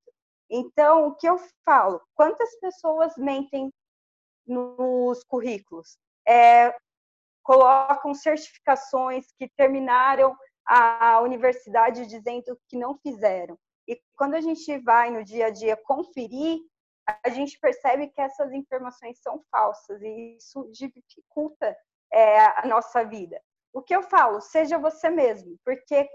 Então, 0.51 1.07
o 1.07 1.15
que 1.15 1.27
eu 1.27 1.39
falo? 1.63 2.01
Quantas 2.13 2.59
pessoas 2.59 3.15
mentem 3.15 3.71
nos 4.45 5.23
currículos? 5.23 5.97
É, 6.27 6.75
colocam 7.41 8.13
certificações 8.13 9.31
que 9.37 9.49
terminaram 9.55 10.37
a 10.65 11.21
universidade 11.21 12.05
dizendo 12.05 12.59
que 12.67 12.77
não 12.77 12.97
fizeram. 12.97 13.57
E 13.87 13.99
quando 14.15 14.35
a 14.35 14.41
gente 14.41 14.77
vai 14.79 15.09
no 15.09 15.23
dia 15.23 15.47
a 15.47 15.49
dia 15.49 15.77
conferir, 15.77 16.59
a 17.23 17.29
gente 17.29 17.57
percebe 17.59 18.07
que 18.07 18.21
essas 18.21 18.51
informações 18.51 19.19
são 19.19 19.41
falsas 19.49 20.01
e 20.01 20.35
isso 20.37 20.69
dificulta 20.71 21.75
é, 22.11 22.39
a 22.39 22.67
nossa 22.67 23.03
vida. 23.05 23.41
O 23.73 23.81
que 23.81 23.95
eu 23.95 24.03
falo? 24.03 24.41
Seja 24.41 24.77
você 24.77 25.09
mesmo, 25.09 25.57
porque 25.63 26.09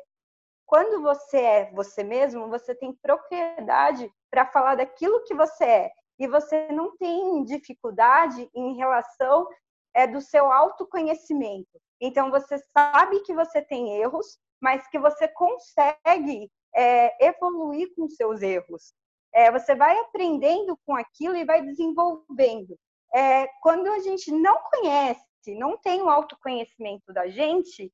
quando 0.67 1.01
você 1.01 1.39
é 1.39 1.71
você 1.73 2.03
mesmo, 2.03 2.49
você 2.49 2.75
tem 2.75 2.93
propriedade 2.93 4.13
para 4.31 4.45
falar 4.47 4.75
daquilo 4.75 5.23
que 5.25 5.35
você 5.35 5.65
é. 5.65 5.93
E 6.19 6.27
você 6.27 6.69
não 6.73 6.97
tem 6.97 7.45
dificuldade 7.45 8.51
em 8.55 8.77
relação 8.77 9.47
é, 9.95 10.07
do 10.07 10.21
seu 10.21 10.51
autoconhecimento. 10.51 11.81
Então, 12.01 12.31
você 12.31 12.59
sabe 12.77 13.21
que 13.21 13.35
você 13.35 13.63
tem 13.63 13.97
erros, 14.01 14.39
mas 14.61 14.87
que 14.89 14.99
você 14.99 15.29
consegue 15.29 16.51
é, 16.75 17.27
evoluir 17.27 17.95
com 17.95 18.09
seus 18.09 18.43
erros. 18.43 18.93
É, 19.33 19.51
você 19.51 19.75
vai 19.75 19.99
aprendendo 19.99 20.79
com 20.85 20.95
aquilo 20.95 21.37
e 21.37 21.45
vai 21.45 21.63
desenvolvendo. 21.63 22.77
É, 23.15 23.47
quando 23.63 23.87
a 23.87 23.99
gente 24.01 24.33
não 24.33 24.59
conhece, 24.63 25.25
não 25.57 25.79
tem 25.79 26.03
o 26.03 26.11
autoconhecimento 26.11 27.13
da 27.13 27.29
gente, 27.29 27.93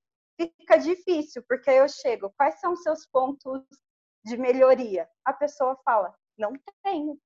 fica 0.59 0.77
difícil, 0.79 1.43
porque 1.49 1.71
eu 1.71 1.89
chego, 1.89 2.33
quais 2.37 2.61
são 2.61 2.73
os 2.73 2.83
seus 2.83 3.07
pontos 3.07 3.63
de 4.25 4.37
melhoria? 4.37 5.09
A 5.25 5.33
pessoa 5.33 5.77
fala, 5.85 6.15
não 6.39 6.53
tenho. 6.83 7.19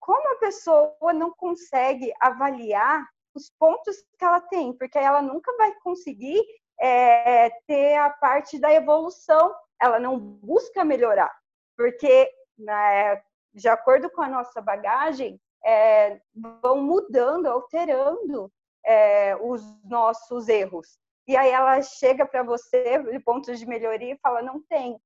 Como 0.00 0.32
a 0.32 0.38
pessoa 0.38 1.12
não 1.12 1.32
consegue 1.32 2.12
avaliar 2.20 3.06
os 3.34 3.50
pontos 3.58 3.96
que 4.18 4.24
ela 4.24 4.40
tem? 4.40 4.72
Porque 4.76 4.98
ela 4.98 5.20
nunca 5.20 5.54
vai 5.56 5.74
conseguir 5.80 6.42
é, 6.80 7.50
ter 7.66 7.96
a 7.96 8.10
parte 8.10 8.58
da 8.58 8.72
evolução, 8.72 9.54
ela 9.80 9.98
não 9.98 10.18
busca 10.18 10.84
melhorar, 10.84 11.32
porque 11.76 12.32
né, 12.58 13.22
de 13.54 13.68
acordo 13.68 14.10
com 14.10 14.22
a 14.22 14.28
nossa 14.28 14.60
bagagem, 14.60 15.40
é, 15.64 16.20
vão 16.62 16.82
mudando, 16.82 17.46
alterando 17.46 18.50
é, 18.84 19.36
os 19.36 19.62
nossos 19.84 20.48
erros. 20.48 20.98
E 21.28 21.36
aí 21.36 21.50
ela 21.50 21.82
chega 21.82 22.26
para 22.26 22.42
você 22.42 23.02
de 23.02 23.20
pontos 23.20 23.58
de 23.58 23.66
melhoria 23.66 24.14
e 24.14 24.18
fala: 24.18 24.40
não 24.40 24.62
tem. 24.62 24.98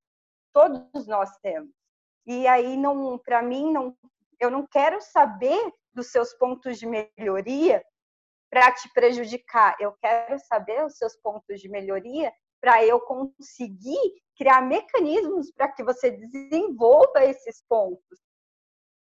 Todos 0.53 1.07
nós 1.09 1.29
temos. 1.43 1.75
E 2.25 2.47
aí 2.47 2.77
não, 2.77 3.19
para 3.19 3.43
mim 3.43 3.73
não, 3.73 3.97
eu 4.39 4.49
não 4.49 4.65
quero 4.65 5.01
saber 5.01 5.61
dos 5.93 6.13
seus 6.13 6.33
pontos 6.35 6.79
de 6.79 6.87
melhoria 6.87 7.85
para 8.49 8.71
te 8.71 8.89
prejudicar. 8.93 9.77
Eu 9.81 9.93
quero 10.01 10.39
saber 10.39 10.85
os 10.85 10.97
seus 10.97 11.17
pontos 11.17 11.61
de 11.61 11.69
melhoria 11.69 12.33
para 12.61 12.85
eu 12.85 13.01
conseguir 13.01 14.23
criar 14.37 14.63
mecanismos 14.63 15.51
para 15.51 15.73
que 15.73 15.83
você 15.83 16.13
desenvolva 16.13 17.25
esses 17.25 17.65
pontos. 17.69 18.21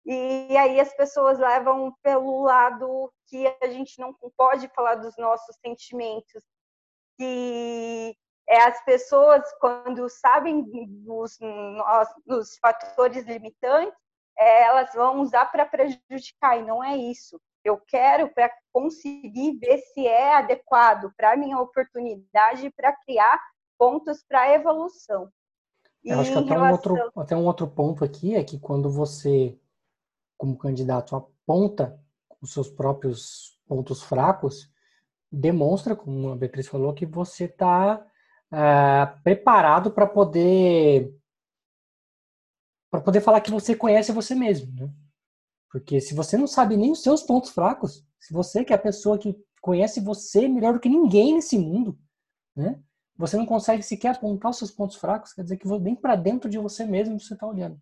E 0.05 0.57
aí 0.57 0.79
as 0.79 0.95
pessoas 0.95 1.39
levam 1.39 1.95
pelo 2.03 2.43
lado 2.43 3.13
que 3.27 3.47
a 3.63 3.69
gente 3.69 3.99
não 3.99 4.15
pode 4.37 4.69
falar 4.69 4.97
dos 4.97 5.17
nossos 5.17 5.57
sentimentos, 5.65 6.43
que 7.19 8.17
é, 8.49 8.63
as 8.63 8.83
pessoas, 8.85 9.43
quando 9.61 10.09
sabem 10.09 10.65
dos, 11.05 11.37
dos 12.25 12.57
fatores 12.59 13.27
limitantes, 13.27 13.93
é, 14.39 14.63
elas 14.63 14.93
vão 14.95 15.21
usar 15.21 15.47
para 15.47 15.67
prejudicar, 15.67 16.59
e 16.59 16.63
não 16.63 16.83
é 16.83 16.97
isso. 16.97 17.39
Eu 17.65 17.77
quero 17.77 18.33
para 18.33 18.51
conseguir 18.73 19.59
ver 19.59 19.79
se 19.79 20.07
é 20.07 20.37
adequado 20.37 21.13
para 21.17 21.33
a 21.33 21.37
minha 21.37 21.59
oportunidade 21.59 22.71
para 22.71 22.97
criar 23.05 23.39
pontos 23.77 24.25
para 24.27 24.55
evolução. 24.55 25.31
Eu 26.05 26.21
acho 26.21 26.33
que 26.33 26.39
até, 26.39 26.51
relação... 26.51 26.95
um 26.95 27.01
outro, 27.01 27.21
até 27.21 27.37
um 27.37 27.45
outro 27.45 27.67
ponto 27.67 28.05
aqui 28.05 28.37
é 28.37 28.45
que 28.45 28.59
quando 28.59 28.89
você, 28.89 29.59
como 30.39 30.57
candidato, 30.57 31.17
aponta 31.17 32.01
os 32.41 32.53
seus 32.53 32.71
próprios 32.71 33.61
pontos 33.67 34.03
fracos, 34.03 34.71
demonstra, 35.31 35.95
como 35.95 36.31
a 36.31 36.37
Beatriz 36.37 36.67
falou, 36.67 36.95
que 36.95 37.07
você 37.07 37.45
está 37.45 38.05
é, 38.53 39.07
preparado 39.23 39.91
para 39.91 40.07
poder 40.07 41.15
para 42.91 43.03
poder 43.03 43.21
falar 43.21 43.43
que 43.43 43.51
você 43.51 43.77
conhece 43.77 44.13
você 44.13 44.35
mesmo, 44.35 44.73
né? 44.75 44.91
Porque 45.71 46.01
se 46.01 46.15
você 46.15 46.39
não 46.39 46.47
sabe 46.47 46.77
nem 46.77 46.91
os 46.91 47.03
seus 47.03 47.23
pontos 47.23 47.51
fracos, 47.51 48.03
se 48.19 48.33
você 48.33 48.65
que 48.65 48.73
é 48.73 48.77
a 48.77 48.81
pessoa 48.81 49.19
que 49.19 49.37
conhece 49.61 50.01
você 50.01 50.49
melhor 50.49 50.73
do 50.73 50.81
que 50.81 50.89
ninguém 50.89 51.35
nesse 51.35 51.59
mundo, 51.59 51.99
né? 52.57 52.83
Você 53.17 53.37
não 53.37 53.45
consegue 53.45 53.83
sequer 53.83 54.15
apontar 54.15 54.51
os 54.51 54.59
seus 54.59 54.71
pontos 54.71 54.97
fracos, 54.97 55.33
quer 55.33 55.43
dizer 55.43 55.57
que 55.57 55.69
nem 55.81 55.95
para 55.95 56.17
dentro 56.17 56.49
de 56.49 56.57
você 56.57 56.85
mesmo 56.85 57.19
você 57.19 57.35
está 57.35 57.47
olhando. 57.47 57.79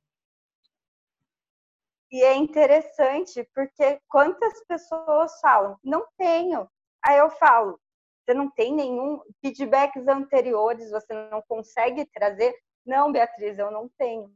E 2.11 2.22
é 2.22 2.35
interessante 2.37 3.46
porque 3.54 4.00
quantas 4.09 4.64
pessoas 4.66 5.38
falam, 5.40 5.78
não 5.85 6.06
tenho. 6.16 6.68
Aí 7.07 7.19
eu 7.19 7.31
falo, 7.31 7.79
você 8.27 8.35
não 8.35 8.51
tem 8.51 8.75
nenhum 8.75 9.23
feedbacks 9.40 10.09
anteriores, 10.09 10.90
você 10.90 11.14
não 11.31 11.40
consegue 11.42 12.05
trazer? 12.07 12.53
Não, 12.85 13.12
Beatriz, 13.12 13.59
eu 13.59 13.71
não 13.71 13.88
tenho. 13.97 14.29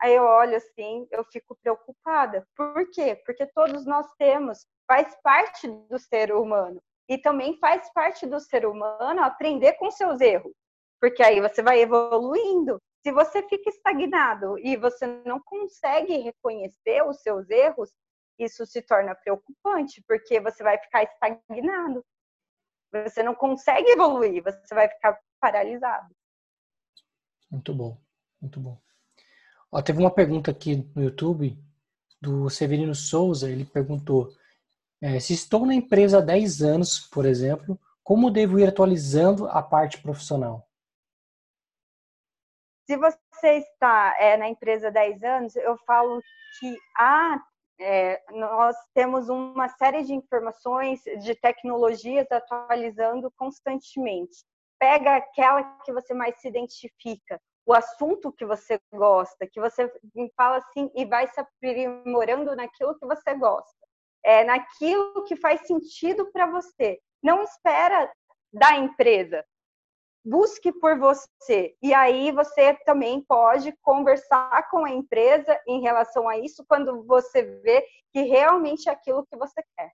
Aí 0.00 0.14
eu 0.14 0.24
olho 0.24 0.56
assim, 0.56 1.06
eu 1.12 1.24
fico 1.24 1.56
preocupada. 1.62 2.44
Por 2.56 2.90
quê? 2.90 3.14
Porque 3.24 3.46
todos 3.46 3.86
nós 3.86 4.06
temos, 4.18 4.66
faz 4.88 5.16
parte 5.22 5.68
do 5.68 5.98
ser 5.98 6.32
humano. 6.32 6.82
E 7.08 7.16
também 7.16 7.56
faz 7.58 7.88
parte 7.92 8.26
do 8.26 8.40
ser 8.40 8.66
humano 8.66 9.22
aprender 9.22 9.74
com 9.74 9.88
seus 9.90 10.20
erros. 10.20 10.52
Porque 11.00 11.22
aí 11.22 11.40
você 11.40 11.62
vai 11.62 11.80
evoluindo. 11.80 12.82
Se 13.04 13.12
você 13.12 13.40
fica 13.48 13.70
estagnado 13.70 14.58
e 14.58 14.76
você 14.76 15.06
não 15.24 15.40
consegue 15.44 16.16
reconhecer 16.16 17.06
os 17.06 17.22
seus 17.22 17.48
erros, 17.48 17.92
isso 18.36 18.66
se 18.66 18.82
torna 18.82 19.14
preocupante, 19.14 20.02
porque 20.08 20.40
você 20.40 20.64
vai 20.64 20.76
ficar 20.78 21.04
estagnado. 21.04 22.04
Você 22.92 23.22
não 23.22 23.34
consegue 23.34 23.90
evoluir, 23.90 24.42
você 24.42 24.74
vai 24.74 24.88
ficar 24.88 25.18
paralisado. 25.40 26.14
Muito 27.50 27.74
bom, 27.74 27.98
muito 28.40 28.60
bom. 28.60 28.78
Ó, 29.70 29.82
teve 29.82 29.98
uma 29.98 30.10
pergunta 30.10 30.50
aqui 30.50 30.88
no 30.94 31.02
YouTube 31.02 31.58
do 32.20 32.48
Severino 32.48 32.94
Souza. 32.94 33.50
Ele 33.50 33.64
perguntou: 33.64 34.32
é, 35.00 35.20
se 35.20 35.32
estou 35.32 35.66
na 35.66 35.74
empresa 35.74 36.18
há 36.18 36.20
10 36.20 36.62
anos, 36.62 37.00
por 37.00 37.26
exemplo, 37.26 37.78
como 38.02 38.30
devo 38.30 38.58
ir 38.58 38.68
atualizando 38.68 39.48
a 39.48 39.62
parte 39.62 40.00
profissional? 40.00 40.66
Se 42.86 42.96
você 42.96 43.58
está 43.58 44.16
é, 44.18 44.36
na 44.36 44.48
empresa 44.48 44.88
há 44.88 44.90
10 44.90 45.22
anos, 45.24 45.56
eu 45.56 45.76
falo 45.78 46.22
que 46.58 46.78
há 46.96 47.40
é, 47.78 48.22
nós 48.32 48.76
temos 48.94 49.28
uma 49.28 49.68
série 49.68 50.02
de 50.02 50.14
informações 50.14 51.02
de 51.02 51.34
tecnologias 51.34 52.26
atualizando 52.30 53.30
constantemente. 53.36 54.44
Pega 54.78 55.16
aquela 55.16 55.62
que 55.84 55.92
você 55.92 56.14
mais 56.14 56.40
se 56.40 56.48
identifica, 56.48 57.40
o 57.66 57.74
assunto 57.74 58.32
que 58.32 58.46
você 58.46 58.80
gosta, 58.92 59.46
que 59.46 59.60
você 59.60 59.90
fala 60.36 60.58
assim 60.58 60.90
e 60.94 61.04
vai 61.04 61.26
se 61.26 61.40
aprimorando 61.40 62.54
naquilo 62.54 62.96
que 62.98 63.06
você 63.06 63.34
gosta, 63.34 63.86
é 64.24 64.44
naquilo 64.44 65.24
que 65.24 65.34
faz 65.36 65.66
sentido 65.66 66.30
para 66.30 66.46
você. 66.46 67.00
Não 67.22 67.42
espera 67.42 68.10
da 68.52 68.76
empresa, 68.76 69.44
busque 70.26 70.72
por 70.72 70.98
você. 70.98 71.76
E 71.80 71.94
aí 71.94 72.32
você 72.32 72.74
também 72.84 73.24
pode 73.24 73.72
conversar 73.80 74.68
com 74.68 74.84
a 74.84 74.90
empresa 74.90 75.58
em 75.68 75.80
relação 75.80 76.28
a 76.28 76.36
isso 76.36 76.64
quando 76.68 77.04
você 77.04 77.42
vê 77.62 77.86
que 78.12 78.22
realmente 78.22 78.88
é 78.88 78.92
aquilo 78.92 79.24
que 79.24 79.36
você 79.36 79.62
quer. 79.78 79.92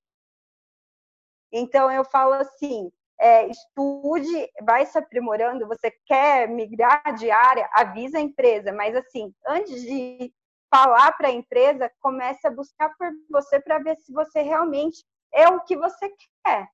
Então 1.52 1.92
eu 1.92 2.02
falo 2.02 2.32
assim, 2.32 2.90
é, 3.20 3.46
estude, 3.46 4.50
vai 4.62 4.86
se 4.86 4.96
aprimorando, 4.96 5.68
você 5.68 5.92
quer 6.06 6.48
migrar 6.48 7.14
de 7.14 7.30
área, 7.30 7.68
avisa 7.74 8.16
a 8.16 8.22
empresa, 8.22 8.72
mas 8.72 8.96
assim, 8.96 9.34
antes 9.46 9.82
de 9.82 10.32
falar 10.74 11.12
para 11.12 11.28
a 11.28 11.32
empresa, 11.32 11.92
comece 12.00 12.46
a 12.46 12.50
buscar 12.50 12.96
por 12.96 13.10
você 13.30 13.60
para 13.60 13.78
ver 13.78 13.96
se 13.98 14.10
você 14.10 14.40
realmente 14.40 15.04
é 15.30 15.46
o 15.48 15.60
que 15.60 15.76
você 15.76 16.10
quer. 16.42 16.68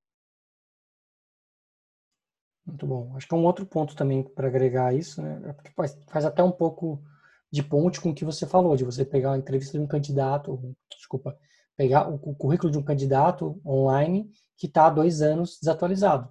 Muito 2.68 2.87
bom. 2.87 3.16
Acho 3.16 3.26
que 3.26 3.35
é 3.35 3.38
um 3.38 3.46
outro 3.46 3.64
ponto 3.64 3.96
também 3.96 4.22
para 4.22 4.46
agregar 4.46 4.94
isso, 4.94 5.22
né? 5.22 5.40
É 5.46 5.70
faz, 5.70 5.98
faz, 6.07 6.24
até 6.26 6.42
um 6.42 6.52
pouco 6.52 7.02
de 7.50 7.62
ponte 7.62 7.98
com 7.98 8.11
o 8.11 8.14
que 8.14 8.26
você 8.26 8.46
falou, 8.46 8.76
de 8.76 8.85
você 8.85 9.07
pegar 9.07 9.33
a 9.33 9.38
entrevista 9.38 9.78
de 9.78 9.83
um 9.83 9.87
candidato, 9.87 10.76
desculpa, 10.94 11.37
pegar 11.74 12.11
o, 12.11 12.16
o 12.16 12.35
currículo 12.35 12.70
de 12.70 12.76
um 12.76 12.83
candidato 12.83 13.59
online 13.64 14.31
que 14.54 14.66
está 14.66 14.87
há 14.87 14.90
dois 14.90 15.22
anos 15.22 15.59
desatualizado. 15.59 16.28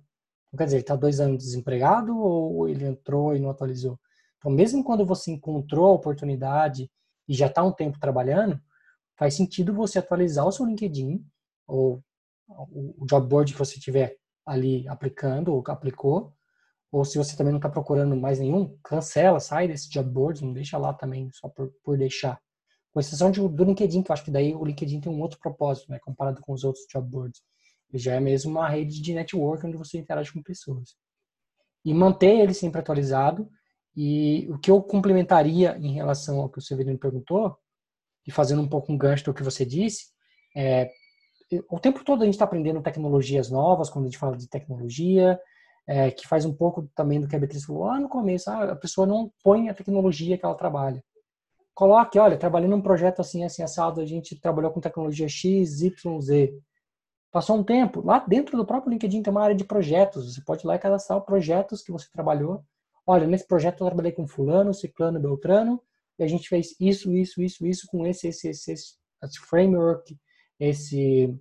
Então, 0.47 0.59
quer 0.59 0.65
dizer, 0.65 0.77
ele 0.77 0.83
está 0.83 0.95
dois 0.95 1.19
anos 1.19 1.43
desempregado 1.43 2.15
ou 2.15 2.69
ele 2.69 2.85
entrou 2.85 3.35
e 3.35 3.39
não 3.39 3.49
atualizou? 3.49 3.99
Então, 4.37 4.51
mesmo 4.51 4.83
quando 4.83 5.05
você 5.05 5.31
encontrou 5.31 5.87
a 5.87 5.93
oportunidade 5.93 6.91
e 7.27 7.33
já 7.33 7.47
está 7.47 7.63
um 7.63 7.71
tempo 7.71 7.99
trabalhando, 7.99 8.61
faz 9.17 9.33
sentido 9.33 9.73
você 9.73 9.97
atualizar 9.97 10.45
o 10.47 10.51
seu 10.51 10.67
LinkedIn 10.67 11.25
ou 11.65 12.03
o 12.47 13.05
job 13.07 13.27
board 13.27 13.51
que 13.51 13.59
você 13.59 13.79
tiver 13.79 14.17
ali 14.47 14.87
aplicando 14.87 15.53
ou 15.53 15.63
aplicou, 15.67 16.33
ou 16.91 17.03
se 17.03 17.17
você 17.17 17.35
também 17.35 17.51
não 17.51 17.59
está 17.59 17.69
procurando 17.69 18.15
mais 18.15 18.39
nenhum, 18.39 18.77
cancela, 18.83 19.39
sai 19.39 19.67
desse 19.67 19.89
job 19.89 20.09
board, 20.09 20.43
não 20.43 20.53
deixa 20.53 20.77
lá 20.77 20.93
também 20.93 21.29
só 21.31 21.49
por, 21.49 21.71
por 21.83 21.97
deixar. 21.97 22.39
Com 22.91 22.99
exceção 22.99 23.29
de, 23.29 23.45
do 23.47 23.63
LinkedIn, 23.63 24.01
que 24.01 24.09
eu 24.09 24.13
acho 24.13 24.23
que 24.23 24.31
daí 24.31 24.55
o 24.55 24.63
LinkedIn 24.63 25.01
tem 25.01 25.11
um 25.11 25.21
outro 25.21 25.37
propósito, 25.39 25.91
né, 25.91 25.99
comparado 25.99 26.41
com 26.41 26.53
os 26.53 26.63
outros 26.63 26.85
job 26.91 27.07
boards. 27.07 27.41
Ele 27.89 28.01
já 28.01 28.15
é 28.15 28.19
mesmo 28.19 28.51
uma 28.51 28.69
rede 28.69 29.01
de 29.01 29.13
network 29.13 29.65
onde 29.65 29.77
você 29.77 29.97
interage 29.97 30.31
com 30.31 30.41
pessoas. 30.41 30.95
E 31.83 31.93
manter 31.93 32.39
ele 32.39 32.53
sempre 32.53 32.79
atualizado. 32.79 33.49
E 33.95 34.47
o 34.49 34.57
que 34.57 34.69
eu 34.69 34.81
complementaria 34.81 35.77
em 35.77 35.93
relação 35.93 36.39
ao 36.39 36.49
que 36.49 36.59
o 36.59 36.61
Severino 36.61 36.97
perguntou, 36.97 37.57
e 38.25 38.31
fazendo 38.31 38.61
um 38.61 38.67
pouco 38.67 38.91
um 38.91 38.97
gancho 38.97 39.25
do 39.25 39.33
que 39.33 39.43
você 39.43 39.65
disse, 39.65 40.07
é 40.55 40.91
o 41.69 41.79
tempo 41.79 42.03
todo 42.03 42.21
a 42.21 42.25
gente 42.25 42.35
está 42.35 42.45
aprendendo 42.45 42.81
tecnologias 42.81 43.49
novas, 43.49 43.89
quando 43.89 44.05
a 44.05 44.07
gente 44.07 44.17
fala 44.17 44.35
de 44.35 44.49
tecnologia, 44.49 45.39
é, 45.87 46.11
que 46.11 46.27
faz 46.27 46.43
um 46.43 46.53
pouco 46.53 46.89
também 46.93 47.21
do 47.21 47.27
que 47.27 47.35
a 47.35 47.39
Beatriz 47.39 47.63
falou 47.63 47.85
lá 47.85 47.99
no 47.99 48.09
começo, 48.09 48.49
ah, 48.49 48.71
a 48.71 48.75
pessoa 48.75 49.07
não 49.07 49.31
põe 49.41 49.69
a 49.69 49.73
tecnologia 49.73 50.37
que 50.37 50.45
ela 50.45 50.55
trabalha. 50.55 51.01
Coloque, 51.73 52.19
olha, 52.19 52.37
trabalhei 52.37 52.67
num 52.67 52.81
projeto 52.81 53.21
assim, 53.21 53.45
assim, 53.45 53.63
assado, 53.63 54.01
a 54.01 54.05
gente 54.05 54.39
trabalhou 54.39 54.71
com 54.71 54.81
tecnologia 54.81 55.29
X, 55.29 55.81
Y, 55.81 56.21
Z. 56.21 56.53
Passou 57.31 57.57
um 57.57 57.63
tempo, 57.63 58.01
lá 58.05 58.19
dentro 58.19 58.57
do 58.57 58.65
próprio 58.65 58.91
LinkedIn 58.91 59.21
tem 59.21 59.31
uma 59.31 59.43
área 59.43 59.55
de 59.55 59.63
projetos, 59.63 60.33
você 60.33 60.41
pode 60.43 60.63
ir 60.63 60.67
lá 60.67 60.75
e 60.75 60.79
cadastrar 60.79 61.21
projetos 61.21 61.81
que 61.83 61.91
você 61.91 62.07
trabalhou. 62.11 62.63
Olha, 63.05 63.27
nesse 63.27 63.47
projeto 63.47 63.81
eu 63.81 63.87
trabalhei 63.87 64.11
com 64.11 64.27
fulano, 64.27 64.73
ciclano, 64.73 65.19
beltrano, 65.19 65.81
e 66.19 66.23
a 66.23 66.27
gente 66.27 66.49
fez 66.49 66.75
isso, 66.79 67.13
isso, 67.13 67.41
isso, 67.41 67.65
isso 67.65 67.87
com 67.87 68.05
esse, 68.05 68.27
esse, 68.27 68.49
esse, 68.49 68.73
esse 68.73 69.39
framework, 69.47 70.17
esse, 70.59 71.35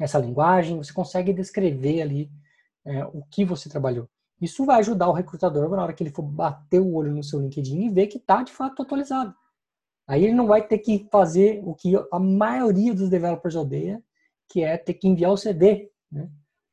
essa 0.00 0.18
linguagem, 0.18 0.76
você 0.76 0.92
consegue 0.92 1.32
descrever 1.32 2.02
ali 2.02 2.30
é, 2.84 3.04
o 3.06 3.22
que 3.30 3.44
você 3.44 3.68
trabalhou. 3.68 4.08
Isso 4.40 4.64
vai 4.64 4.78
ajudar 4.78 5.08
o 5.08 5.12
recrutador 5.12 5.68
na 5.70 5.82
hora 5.82 5.92
que 5.92 6.02
ele 6.02 6.12
for 6.12 6.22
bater 6.22 6.80
o 6.80 6.94
olho 6.94 7.12
no 7.12 7.24
seu 7.24 7.40
LinkedIn 7.40 7.86
e 7.86 7.90
ver 7.90 8.06
que 8.06 8.18
está 8.18 8.42
de 8.42 8.52
fato 8.52 8.82
atualizado. 8.82 9.34
Aí 10.06 10.24
ele 10.24 10.34
não 10.34 10.46
vai 10.46 10.66
ter 10.66 10.78
que 10.78 11.06
fazer 11.10 11.60
o 11.64 11.74
que 11.74 11.94
a 12.10 12.18
maioria 12.18 12.94
dos 12.94 13.10
developers 13.10 13.56
odeia, 13.56 14.02
que 14.48 14.62
é 14.62 14.78
ter 14.78 14.94
que 14.94 15.08
enviar 15.08 15.32
o 15.32 15.36
CD. 15.36 15.90
Né? 16.10 16.30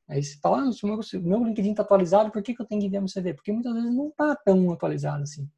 Aí 0.08 0.24
você 0.24 0.38
fala, 0.40 0.62
ah, 0.62 0.70
o 0.84 0.88
meu, 0.88 1.00
meu 1.22 1.44
LinkedIn 1.44 1.72
está 1.72 1.84
atualizado, 1.84 2.32
por 2.32 2.42
que, 2.42 2.54
que 2.54 2.62
eu 2.62 2.66
tenho 2.66 2.80
que 2.80 2.88
enviar 2.88 3.02
meu 3.02 3.10
CD? 3.10 3.34
Porque 3.34 3.52
muitas 3.52 3.74
vezes 3.74 3.94
não 3.94 4.10
está 4.10 4.36
tão 4.36 4.72
atualizado 4.72 5.24
assim. 5.24 5.50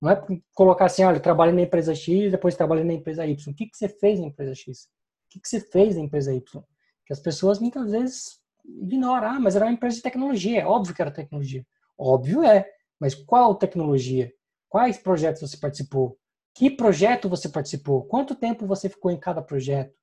Não 0.00 0.10
é 0.10 0.22
colocar 0.54 0.84
assim, 0.84 1.02
olha, 1.02 1.18
trabalhei 1.18 1.54
na 1.54 1.62
empresa 1.62 1.94
X, 1.94 2.30
depois 2.30 2.54
trabalhei 2.54 2.84
na 2.84 2.92
empresa 2.92 3.26
Y. 3.26 3.52
O 3.52 3.56
que, 3.56 3.66
que 3.66 3.76
você 3.76 3.88
fez 3.88 4.20
na 4.20 4.26
empresa 4.26 4.54
X? 4.54 4.88
Que, 5.28 5.40
que 5.40 5.48
você 5.48 5.60
fez 5.60 5.96
na 5.96 6.02
empresa 6.02 6.34
Y? 6.34 6.62
Que 7.04 7.12
as 7.12 7.20
pessoas 7.20 7.58
muitas 7.58 7.90
vezes 7.90 8.40
ignoram, 8.64 9.28
ah, 9.28 9.40
mas 9.40 9.54
era 9.56 9.64
uma 9.64 9.72
empresa 9.72 9.96
de 9.96 10.02
tecnologia, 10.02 10.60
é 10.60 10.66
óbvio 10.66 10.94
que 10.94 11.02
era 11.02 11.10
tecnologia. 11.10 11.64
Óbvio 11.98 12.42
é, 12.42 12.68
mas 12.98 13.14
qual 13.14 13.54
tecnologia? 13.54 14.32
Quais 14.68 14.98
projetos 14.98 15.40
você 15.40 15.56
participou? 15.56 16.18
Que 16.54 16.70
projeto 16.70 17.28
você 17.28 17.48
participou? 17.48 18.04
Quanto 18.04 18.34
tempo 18.34 18.66
você 18.66 18.88
ficou 18.88 19.10
em 19.10 19.18
cada 19.18 19.42
projeto? 19.42 19.94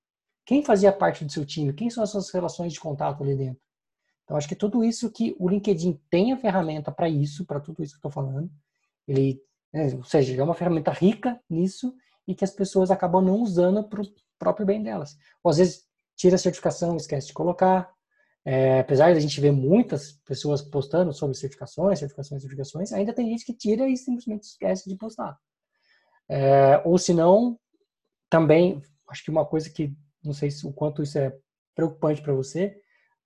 Quem 0.46 0.64
fazia 0.64 0.92
parte 0.92 1.26
do 1.26 1.32
seu 1.32 1.46
time? 1.46 1.74
Quem 1.74 1.90
são 1.90 2.04
as 2.04 2.12
suas 2.12 2.30
relações 2.32 2.74
de 2.74 2.80
contato 2.80 3.24
ali 3.24 3.36
dentro? 3.36 3.62
Então, 4.24 4.38
acho 4.38 4.48
que 4.48 4.56
tudo 4.56 4.84
isso 4.84 5.12
que 5.12 5.36
o 5.40 5.50
LinkedIn 5.50 6.00
tem 6.10 6.32
a 6.32 6.38
ferramenta 6.38 6.92
para 6.92 7.10
isso, 7.10 7.46
para 7.46 7.60
tudo 7.60 7.84
isso 7.84 7.94
que 7.94 8.06
eu 8.06 8.10
estou 8.10 8.12
falando. 8.12 8.50
Ele, 9.08 9.42
né, 9.74 9.94
ou 9.96 10.04
seja, 10.04 10.40
é 10.40 10.44
uma 10.44 10.54
ferramenta 10.54 10.92
rica 10.92 11.40
nisso 11.50 11.94
e 12.28 12.34
que 12.34 12.44
as 12.44 12.52
pessoas 12.52 12.90
acabam 12.90 13.22
não 13.24 13.42
usando 13.42 13.84
próprio 14.44 14.66
bem 14.66 14.84
delas. 14.84 15.18
Ou 15.44 15.50
às 15.52 15.58
vezes 15.58 15.86
tira 16.16 16.36
a 16.36 16.40
certificação, 16.40 16.98
esquece 16.98 17.28
de 17.28 17.34
colocar. 17.34 17.90
É, 18.46 18.80
apesar 18.80 19.12
de 19.12 19.18
a 19.18 19.22
gente 19.22 19.40
ver 19.40 19.52
muitas 19.52 20.12
pessoas 20.26 20.62
postando 20.62 21.14
sobre 21.14 21.38
certificações, 21.38 22.00
certificações, 22.00 22.42
certificações, 22.42 22.92
ainda 22.92 23.14
tem 23.14 23.30
gente 23.30 23.46
que 23.46 23.54
tira 23.54 23.88
e 23.88 23.96
simplesmente 23.96 24.44
esquece 24.44 24.90
de 24.90 24.98
postar. 24.98 25.38
É, 26.28 26.82
ou 26.84 26.98
se 26.98 27.14
não, 27.14 27.58
também, 28.30 28.82
acho 29.10 29.24
que 29.24 29.32
uma 29.32 29.46
coisa 29.46 29.70
que, 29.70 29.96
não 30.22 30.34
sei 30.34 30.52
se, 30.52 30.68
o 30.68 30.74
quanto 30.74 31.02
isso 31.02 31.18
é 31.18 31.34
preocupante 31.74 32.22
para 32.22 32.34
você, 32.34 32.78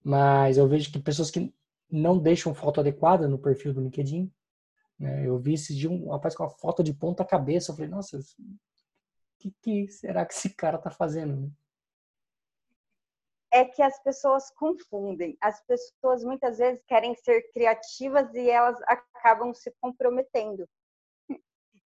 mas 0.04 0.58
eu 0.58 0.68
vejo 0.68 0.92
que 0.92 1.00
pessoas 1.00 1.32
que 1.32 1.52
não 1.90 2.20
deixam 2.20 2.54
foto 2.54 2.80
adequada 2.80 3.28
no 3.28 3.40
perfil 3.40 3.74
do 3.74 3.82
LinkedIn, 3.82 4.32
né? 5.00 5.28
eu 5.28 5.40
vi 5.40 5.54
esse 5.54 5.76
dia 5.76 5.90
um 5.90 6.10
rapaz 6.10 6.36
com 6.36 6.44
uma 6.44 6.50
foto 6.50 6.84
de 6.84 6.94
ponta 6.94 7.26
cabeça, 7.26 7.72
eu 7.72 7.76
falei, 7.76 7.90
nossa, 7.90 8.20
que, 9.39 9.54
que 9.62 9.88
será 9.88 10.26
que 10.26 10.34
esse 10.34 10.56
cara 10.56 10.78
tá 10.78 10.89
fazendo? 10.89 11.52
É 13.52 13.63
que 13.63 13.82
as 13.82 14.02
pessoas 14.04 14.52
confundem. 14.52 15.38
As 15.41 15.62
pessoas 15.65 16.23
muitas 16.23 16.58
vezes 16.58 16.84
querem 16.86 17.15
ser 17.15 17.50
criativas 17.54 18.34
e 18.34 18.50
elas 18.50 18.78
acabam 18.84 19.54
se 19.54 19.71
comprometendo. 19.80 20.67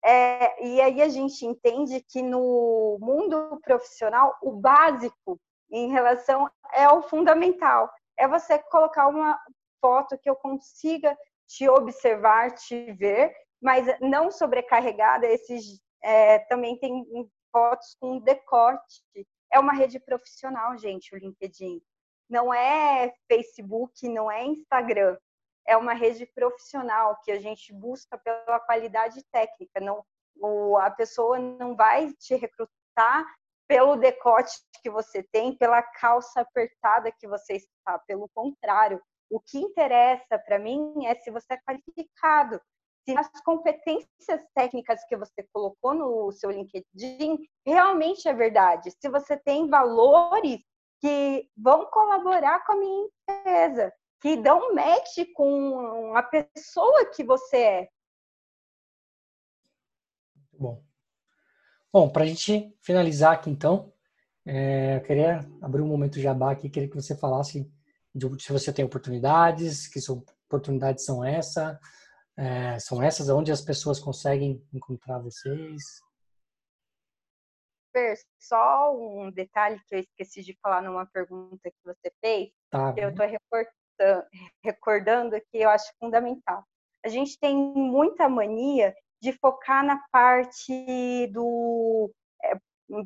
É, 0.02 0.64
e 0.64 0.80
aí 0.80 1.02
a 1.02 1.08
gente 1.08 1.44
entende 1.44 2.00
que 2.00 2.22
no 2.22 2.96
mundo 3.00 3.60
profissional, 3.62 4.34
o 4.42 4.52
básico 4.52 5.38
em 5.70 5.90
relação 5.90 6.50
é 6.72 6.88
o 6.88 7.02
fundamental. 7.02 7.90
É 8.18 8.26
você 8.26 8.58
colocar 8.58 9.06
uma 9.08 9.38
foto 9.80 10.18
que 10.18 10.28
eu 10.28 10.36
consiga 10.36 11.16
te 11.46 11.68
observar, 11.68 12.54
te 12.54 12.92
ver, 12.92 13.34
mas 13.60 13.86
não 14.00 14.30
sobrecarregada. 14.30 15.26
Esses 15.26 15.80
é, 16.02 16.38
também 16.40 16.78
tem 16.78 17.04
fotos 17.52 17.96
com 18.00 18.18
decote. 18.18 19.02
É 19.52 19.58
uma 19.58 19.72
rede 19.72 19.98
profissional, 19.98 20.76
gente, 20.78 21.14
o 21.14 21.18
LinkedIn. 21.18 21.80
Não 22.28 22.54
é 22.54 23.12
Facebook, 23.28 24.08
não 24.08 24.30
é 24.30 24.44
Instagram 24.44 25.16
é 25.70 25.76
uma 25.76 25.94
rede 25.94 26.26
profissional 26.26 27.16
que 27.22 27.30
a 27.30 27.38
gente 27.38 27.72
busca 27.72 28.18
pela 28.18 28.58
qualidade 28.60 29.22
técnica. 29.30 29.80
Não, 29.80 30.04
o, 30.36 30.76
a 30.76 30.90
pessoa 30.90 31.38
não 31.38 31.76
vai 31.76 32.12
te 32.14 32.34
recrutar 32.34 33.24
pelo 33.68 33.94
decote 33.94 34.52
que 34.82 34.90
você 34.90 35.22
tem, 35.22 35.56
pela 35.56 35.80
calça 35.80 36.40
apertada 36.40 37.12
que 37.12 37.28
você 37.28 37.54
está. 37.54 38.00
Pelo 38.00 38.28
contrário, 38.34 39.00
o 39.30 39.38
que 39.38 39.58
interessa 39.58 40.38
para 40.44 40.58
mim 40.58 41.06
é 41.06 41.14
se 41.14 41.30
você 41.30 41.54
é 41.54 41.58
qualificado, 41.58 42.60
se 43.04 43.16
as 43.16 43.28
competências 43.42 44.40
técnicas 44.54 45.04
que 45.08 45.16
você 45.16 45.42
colocou 45.52 45.94
no 45.94 46.30
seu 46.32 46.50
LinkedIn 46.50 47.38
realmente 47.66 48.28
é 48.28 48.32
verdade, 48.32 48.90
se 48.90 49.08
você 49.08 49.36
tem 49.36 49.68
valores 49.68 50.60
que 51.00 51.48
vão 51.56 51.86
colaborar 51.86 52.64
com 52.64 52.72
a 52.72 52.76
minha 52.76 53.08
empresa 53.26 53.92
que 54.20 54.36
dão 54.36 54.74
match 54.74 55.18
com 55.34 56.14
a 56.14 56.22
pessoa 56.22 57.06
que 57.06 57.24
você 57.24 57.56
é. 57.56 57.88
Bom. 60.52 60.82
Bom, 61.90 62.08
para 62.08 62.24
a 62.24 62.26
gente 62.26 62.76
finalizar 62.82 63.32
aqui 63.32 63.50
então, 63.50 63.92
é, 64.44 64.96
eu 64.96 65.00
queria 65.02 65.40
abrir 65.62 65.80
um 65.80 65.86
momento 65.86 66.20
jabá 66.20 66.52
aqui, 66.52 66.68
queria 66.68 66.88
que 66.88 66.94
você 66.94 67.16
falasse 67.16 67.68
de, 68.14 68.42
se 68.42 68.52
você 68.52 68.72
tem 68.72 68.84
oportunidades, 68.84 69.88
que 69.88 69.98
oportunidades 70.10 71.04
são 71.04 71.24
essa, 71.24 71.80
é, 72.40 72.78
são 72.78 73.02
essas 73.02 73.28
onde 73.28 73.52
as 73.52 73.60
pessoas 73.60 74.00
conseguem 74.00 74.66
encontrar 74.72 75.18
vocês. 75.18 76.00
Só 78.38 78.96
um 78.96 79.30
detalhe 79.30 79.78
que 79.86 79.94
eu 79.94 79.98
esqueci 79.98 80.42
de 80.42 80.56
falar 80.62 80.80
numa 80.80 81.04
pergunta 81.04 81.70
que 81.70 81.84
você 81.84 82.10
fez. 82.24 82.50
Tá, 82.70 82.94
eu 82.96 83.10
estou 83.10 83.26
recordando 84.64 85.38
que 85.50 85.58
eu 85.58 85.68
acho 85.68 85.92
fundamental. 85.98 86.64
A 87.04 87.08
gente 87.08 87.38
tem 87.38 87.54
muita 87.54 88.28
mania 88.28 88.94
de 89.20 89.32
focar 89.32 89.84
na 89.84 90.02
parte 90.10 91.26
do 91.32 92.10
é, 92.42 92.54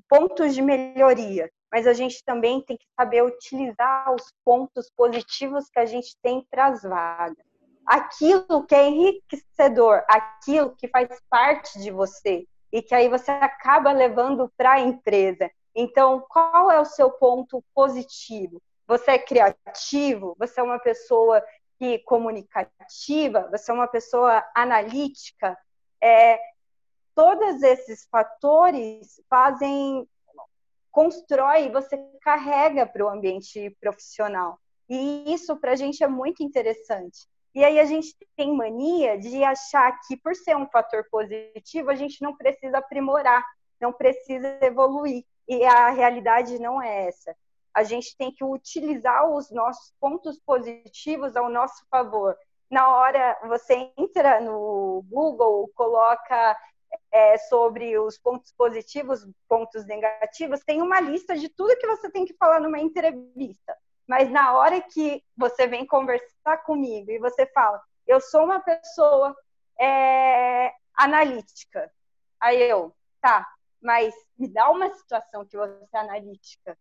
pontos 0.09 0.55
de 0.55 0.63
melhoria, 0.63 1.51
mas 1.73 1.89
a 1.89 1.93
gente 1.93 2.23
também 2.25 2.63
tem 2.63 2.77
que 2.77 2.87
saber 2.99 3.25
utilizar 3.25 4.15
os 4.15 4.33
pontos 4.45 4.93
positivos 4.97 5.69
que 5.71 5.81
a 5.81 5.87
gente 5.87 6.17
tem 6.23 6.47
para 6.51 6.67
as 6.67 6.83
vagas. 6.83 7.54
Aquilo 7.87 8.67
que 8.67 8.75
é 8.75 8.89
enriquecedor, 8.89 10.03
aquilo 10.09 10.75
que 10.77 10.89
faz 10.89 11.09
parte 11.29 11.79
de 11.81 11.91
você 11.91 12.47
e 12.73 12.83
que 12.83 12.95
aí 12.95 13.09
você 13.09 13.31
acaba 13.31 13.93
levando 13.93 14.51
para 14.57 14.73
a 14.73 14.81
empresa. 14.81 15.51
Então, 15.75 16.25
qual 16.29 16.71
é 16.71 16.81
o 16.81 16.85
seu 16.85 17.11
ponto 17.11 17.63
positivo? 17.75 18.61
você 18.87 19.13
é 19.13 19.19
criativo, 19.19 20.37
você 20.39 20.61
é 20.61 20.63
uma 20.63 20.79
pessoa 20.79 21.43
que 21.79 21.99
comunicativa, 22.01 23.49
você 23.51 23.71
é 23.71 23.75
uma 23.75 23.89
pessoa 23.89 24.45
analítica, 24.55 25.59
é, 26.01 26.39
todos 27.15 27.63
esses 27.63 28.07
fatores 28.11 29.21
fazem, 29.29 30.09
constrói, 30.91 31.71
você 31.71 31.97
carrega 32.21 32.87
para 32.87 33.05
o 33.05 33.09
ambiente 33.09 33.71
profissional. 33.81 34.59
E 34.89 35.33
isso 35.33 35.57
para 35.57 35.73
a 35.73 35.77
gente 35.77 36.05
é 36.05 36.09
muito 36.09 36.43
interessante. 36.43 37.27
E 37.55 37.65
aí 37.65 37.79
a 37.79 37.85
gente 37.85 38.17
tem 38.37 38.55
mania 38.55 39.19
de 39.19 39.45
achar 39.45 40.01
que 40.07 40.17
por 40.17 40.35
ser 40.35 40.57
um 40.57 40.67
fator 40.67 41.07
positivo, 41.11 41.91
a 41.91 41.95
gente 41.95 42.21
não 42.21 42.37
precisa 42.37 42.79
aprimorar, 42.79 43.45
não 43.81 43.93
precisa 43.93 44.59
evoluir. 44.61 45.25
E 45.47 45.65
a 45.65 45.91
realidade 45.91 46.59
não 46.59 46.83
é 46.83 47.07
essa 47.07 47.35
a 47.75 47.83
gente 47.83 48.17
tem 48.17 48.31
que 48.31 48.45
utilizar 48.45 49.29
os 49.29 49.51
nossos 49.51 49.93
pontos 50.01 50.39
positivos 50.39 51.37
ao 51.37 51.51
nosso 51.51 51.85
favor. 51.91 52.37
Na 52.71 52.97
hora 52.97 53.37
você 53.49 53.91
entra 53.99 54.41
no 54.41 55.05
Google, 55.11 55.69
coloca 55.75 56.57
é, 57.11 57.37
sobre 57.37 57.99
os 57.99 58.17
pontos 58.17 58.53
positivos, 58.53 59.27
pontos 59.49 59.85
negativos, 59.85 60.61
tem 60.61 60.81
uma 60.81 61.01
lista 61.01 61.37
de 61.37 61.49
tudo 61.49 61.77
que 61.77 61.87
você 61.87 62.09
tem 62.09 62.25
que 62.25 62.35
falar 62.35 62.61
numa 62.61 62.79
entrevista. 62.79 63.77
Mas 64.07 64.31
na 64.31 64.55
hora 64.55 64.81
que 64.81 65.23
você 65.37 65.67
vem 65.67 65.87
conversar 65.87 66.59
comigo 66.65 67.11
e 67.11 67.19
você 67.19 67.47
fala, 67.47 67.83
eu 68.07 68.21
sou 68.21 68.45
uma 68.45 68.61
pessoa 68.61 69.35
é, 69.81 70.73
analítica, 70.95 71.91
aí 72.41 72.63
eu, 72.63 72.95
tá, 73.21 73.47
mas 73.81 74.15
me 74.39 74.49
dá 74.49 74.71
uma 74.71 74.91
situação 74.93 75.47
que 75.47 75.57
você 75.57 75.79
é 75.95 75.99
analítica 75.99 76.77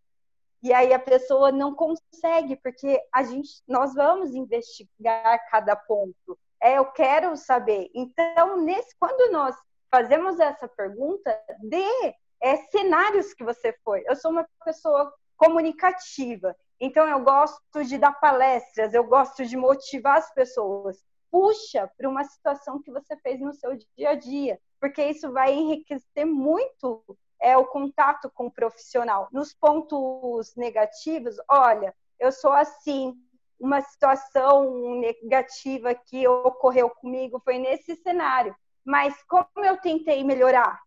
e 0.63 0.71
aí 0.71 0.93
a 0.93 0.99
pessoa 0.99 1.51
não 1.51 1.75
consegue, 1.75 2.55
porque 2.55 2.97
a 3.13 3.21
gente, 3.21 3.61
nós 3.67 3.93
vamos 3.93 4.33
investigar 4.33 5.45
cada 5.49 5.75
ponto. 5.75 6.39
É, 6.61 6.77
eu 6.77 6.85
quero 6.85 7.35
saber. 7.35 7.91
Então, 7.93 8.61
nesse, 8.61 8.95
quando 8.97 9.29
nós 9.29 9.53
fazemos 9.91 10.39
essa 10.39 10.65
pergunta, 10.69 11.37
dê 11.59 12.15
é, 12.41 12.55
cenários 12.71 13.33
que 13.33 13.43
você 13.43 13.77
foi. 13.83 14.05
Eu 14.07 14.15
sou 14.15 14.31
uma 14.31 14.47
pessoa 14.63 15.13
comunicativa, 15.35 16.55
então 16.85 17.07
eu 17.07 17.21
gosto 17.21 17.85
de 17.85 17.97
dar 17.97 18.11
palestras, 18.11 18.93
eu 18.93 19.05
gosto 19.05 19.45
de 19.45 19.55
motivar 19.55 20.17
as 20.17 20.33
pessoas. 20.33 21.01
Puxa 21.31 21.89
para 21.97 22.09
uma 22.09 22.25
situação 22.25 22.81
que 22.81 22.91
você 22.91 23.15
fez 23.17 23.39
no 23.39 23.53
seu 23.53 23.77
dia 23.95 24.09
a 24.09 24.15
dia, 24.15 24.59
porque 24.81 25.01
isso 25.01 25.31
vai 25.31 25.53
enriquecer 25.53 26.25
muito 26.25 27.01
é 27.39 27.57
o 27.57 27.65
contato 27.65 28.29
com 28.33 28.47
o 28.47 28.51
profissional. 28.51 29.29
Nos 29.31 29.53
pontos 29.53 30.53
negativos, 30.57 31.37
olha, 31.49 31.95
eu 32.19 32.33
sou 32.33 32.51
assim, 32.51 33.15
uma 33.57 33.79
situação 33.79 34.99
negativa 34.99 35.95
que 35.95 36.27
ocorreu 36.27 36.89
comigo 36.89 37.41
foi 37.45 37.59
nesse 37.59 37.95
cenário, 37.95 38.53
mas 38.83 39.15
como 39.23 39.47
eu 39.63 39.77
tentei 39.77 40.21
melhorar? 40.21 40.81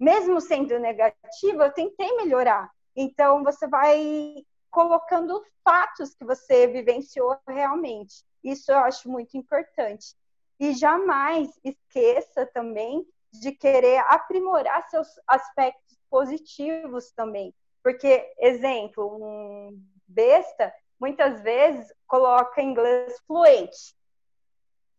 Mesmo 0.00 0.40
sendo 0.40 0.80
negativa, 0.80 1.64
eu 1.64 1.72
tentei 1.72 2.16
melhorar. 2.16 2.68
Então, 2.96 3.44
você 3.44 3.68
vai 3.68 4.44
colocando 4.70 5.44
fatos 5.62 6.14
que 6.14 6.24
você 6.24 6.66
vivenciou 6.66 7.38
realmente. 7.46 8.24
Isso 8.42 8.70
eu 8.70 8.78
acho 8.78 9.08
muito 9.08 9.36
importante. 9.36 10.14
E 10.58 10.72
jamais 10.72 11.48
esqueça 11.62 12.46
também 12.46 13.06
de 13.32 13.52
querer 13.52 13.98
aprimorar 14.08 14.88
seus 14.88 15.08
aspectos 15.26 15.98
positivos 16.10 17.10
também. 17.12 17.54
Porque, 17.82 18.34
exemplo, 18.38 19.06
um 19.14 19.80
besta 20.06 20.74
muitas 20.98 21.42
vezes 21.42 21.92
coloca 22.06 22.62
inglês 22.62 23.20
fluente 23.26 23.94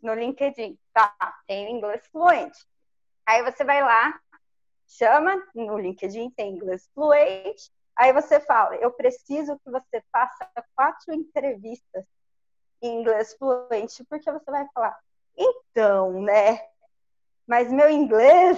no 0.02 0.14
LinkedIn. 0.14 0.78
Tá, 0.94 1.14
tem 1.48 1.72
inglês 1.72 2.08
fluente. 2.08 2.66
Aí 3.26 3.44
você 3.44 3.64
vai 3.64 3.82
lá, 3.82 4.20
chama 4.88 5.36
no 5.54 5.78
LinkedIn, 5.78 6.30
tem 6.32 6.54
inglês 6.54 6.90
fluente. 6.94 7.72
Aí 8.00 8.14
você 8.14 8.40
fala, 8.40 8.78
eu 8.78 8.92
preciso 8.92 9.60
que 9.60 9.70
você 9.70 10.02
faça 10.10 10.50
quatro 10.74 11.14
entrevistas 11.14 12.06
em 12.82 13.02
inglês 13.02 13.36
fluente, 13.38 14.06
porque 14.06 14.32
você 14.32 14.50
vai 14.50 14.66
falar, 14.74 14.98
então, 15.38 16.22
né? 16.22 16.66
Mas 17.46 17.70
meu 17.70 17.90
inglês, 17.90 18.58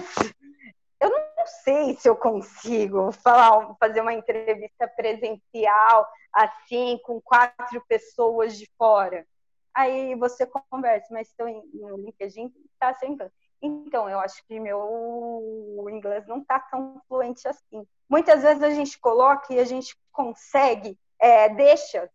eu 1.00 1.10
não 1.10 1.46
sei 1.64 1.96
se 1.96 2.08
eu 2.08 2.14
consigo 2.14 3.10
falar, 3.10 3.74
fazer 3.80 4.00
uma 4.00 4.14
entrevista 4.14 4.86
presencial 4.86 6.08
assim, 6.32 7.00
com 7.02 7.20
quatro 7.20 7.84
pessoas 7.88 8.56
de 8.56 8.70
fora. 8.78 9.26
Aí 9.74 10.14
você 10.14 10.46
conversa, 10.46 11.08
mas 11.10 11.28
estou 11.28 11.48
no 11.48 11.96
LinkedIn, 11.96 12.54
está 12.74 12.94
sem 12.94 13.14
inglês. 13.14 13.32
Então, 13.62 14.10
eu 14.10 14.18
acho 14.18 14.44
que 14.46 14.58
meu 14.58 15.86
inglês 15.88 16.26
não 16.26 16.38
está 16.38 16.58
tão 16.58 17.00
fluente 17.06 17.46
assim. 17.46 17.86
Muitas 18.08 18.42
vezes 18.42 18.62
a 18.62 18.70
gente 18.70 18.98
coloca 18.98 19.54
e 19.54 19.60
a 19.60 19.64
gente 19.64 19.96
consegue, 20.10 20.98
é, 21.20 21.48
deixa 21.48 22.10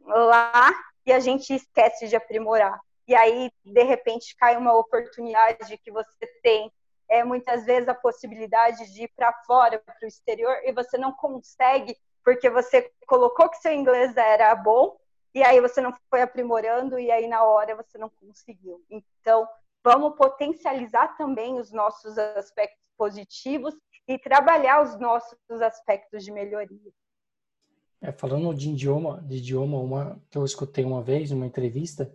lá 0.00 0.72
e 1.04 1.12
a 1.12 1.18
gente 1.18 1.52
esquece 1.52 2.06
de 2.06 2.14
aprimorar. 2.14 2.80
E 3.08 3.14
aí, 3.14 3.50
de 3.64 3.82
repente, 3.82 4.36
cai 4.36 4.56
uma 4.56 4.72
oportunidade 4.72 5.76
que 5.78 5.90
você 5.90 6.26
tem, 6.42 6.72
é, 7.08 7.22
muitas 7.24 7.64
vezes, 7.66 7.88
a 7.88 7.94
possibilidade 7.94 8.90
de 8.92 9.02
ir 9.02 9.10
para 9.14 9.32
fora, 9.46 9.78
para 9.78 9.96
o 10.02 10.06
exterior, 10.06 10.56
e 10.64 10.72
você 10.72 10.96
não 10.96 11.12
consegue, 11.12 11.96
porque 12.24 12.48
você 12.48 12.90
colocou 13.06 13.48
que 13.50 13.58
seu 13.58 13.72
inglês 13.72 14.16
era 14.16 14.54
bom, 14.54 14.96
e 15.34 15.42
aí 15.42 15.60
você 15.60 15.80
não 15.80 15.92
foi 16.08 16.22
aprimorando, 16.22 16.98
e 16.98 17.10
aí 17.10 17.26
na 17.26 17.42
hora 17.42 17.76
você 17.76 17.98
não 17.98 18.08
conseguiu. 18.08 18.82
Então, 18.88 19.46
vamos 19.84 20.16
potencializar 20.16 21.16
também 21.16 21.60
os 21.60 21.70
nossos 21.70 22.16
aspectos 22.16 22.88
positivos 22.96 23.74
e 24.08 24.18
trabalhar 24.18 24.82
os 24.82 24.98
nossos 24.98 25.36
aspectos 25.62 26.24
de 26.24 26.32
melhoria. 26.32 26.90
É, 28.00 28.10
falando 28.10 28.54
de 28.54 28.70
idioma, 28.70 29.22
de 29.22 29.36
idioma, 29.36 29.78
uma 29.78 30.22
que 30.30 30.38
eu 30.38 30.44
escutei 30.44 30.84
uma 30.84 31.02
vez 31.02 31.30
numa 31.30 31.46
entrevista 31.46 32.12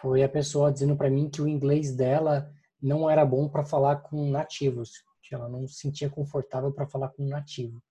foi 0.00 0.22
a 0.22 0.28
pessoa 0.28 0.72
dizendo 0.72 0.96
para 0.96 1.10
mim 1.10 1.28
que 1.28 1.42
o 1.42 1.48
inglês 1.48 1.94
dela 1.94 2.52
não 2.80 3.08
era 3.10 3.24
bom 3.24 3.48
para 3.48 3.64
falar 3.64 3.96
com 3.96 4.30
nativos, 4.30 4.92
que 5.22 5.34
ela 5.34 5.48
não 5.48 5.66
se 5.66 5.74
sentia 5.74 6.08
confortável 6.08 6.72
para 6.72 6.86
falar 6.86 7.08
com 7.08 7.24
um 7.24 7.28
nativo. 7.28 7.82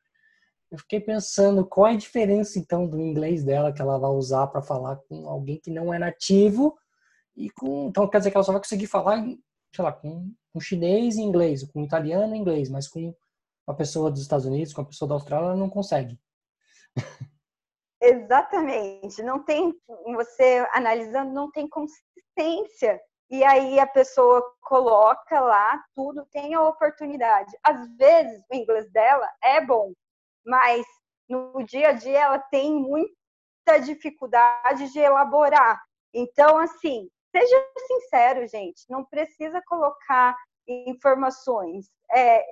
Eu 0.72 0.78
fiquei 0.78 1.00
pensando 1.00 1.66
qual 1.66 1.88
é 1.88 1.94
a 1.94 1.98
diferença 1.98 2.60
então 2.60 2.88
do 2.88 3.00
inglês 3.00 3.44
dela 3.44 3.74
que 3.74 3.82
ela 3.82 3.98
vai 3.98 4.10
usar 4.12 4.48
para 4.48 4.62
falar 4.62 4.98
com 5.10 5.28
alguém 5.28 5.60
que 5.60 5.70
não 5.70 5.94
é 5.94 6.00
nativo 6.00 6.78
e 7.38 7.50
com. 7.52 7.88
Então 7.88 8.10
quer 8.10 8.18
dizer 8.18 8.32
que 8.32 8.38
ela 8.38 8.44
só 8.44 8.52
vai 8.52 8.62
conseguir 8.62 8.88
falar, 8.88 9.24
sei 9.74 9.84
lá, 9.84 9.94
com 9.94 10.34
um 10.56 10.60
chinês 10.60 11.18
em 11.18 11.24
inglês, 11.24 11.64
com 11.72 11.84
italiano 11.84 12.36
em 12.36 12.40
inglês, 12.40 12.70
mas 12.70 12.88
com 12.88 13.14
uma 13.68 13.76
pessoa 13.76 14.10
dos 14.10 14.22
Estados 14.22 14.46
Unidos, 14.46 14.74
com 14.74 14.82
uma 14.82 14.88
pessoa 14.88 15.08
da 15.08 15.16
Austrália, 15.16 15.46
ela 15.46 15.56
não 15.56 15.70
consegue. 15.70 16.20
Exatamente. 18.02 19.22
Não 19.22 19.44
tem, 19.44 19.74
você 20.16 20.68
analisando, 20.74 21.32
não 21.32 21.52
tem 21.52 21.68
consistência. 21.68 23.00
E 23.30 23.44
aí 23.44 23.78
a 23.80 23.86
pessoa 23.86 24.42
coloca 24.62 25.40
lá 25.40 25.84
tudo, 25.94 26.26
tem 26.32 26.54
a 26.54 26.62
oportunidade. 26.62 27.52
Às 27.62 27.88
vezes 27.98 28.42
o 28.50 28.56
inglês 28.56 28.90
dela 28.92 29.30
é 29.44 29.60
bom, 29.60 29.92
mas 30.46 30.86
no 31.28 31.62
dia 31.66 31.90
a 31.90 31.92
dia 31.92 32.20
ela 32.20 32.40
tem 32.40 32.74
muita 32.74 33.80
dificuldade 33.84 34.92
de 34.94 35.00
elaborar. 35.00 35.84
Então, 36.14 36.58
assim, 36.58 37.10
seja 37.32 37.70
sincero, 37.88 38.48
gente, 38.48 38.84
não 38.90 39.06
precisa 39.06 39.62
colocar 39.66 40.36
informações 40.68 41.90
é, 42.14 42.44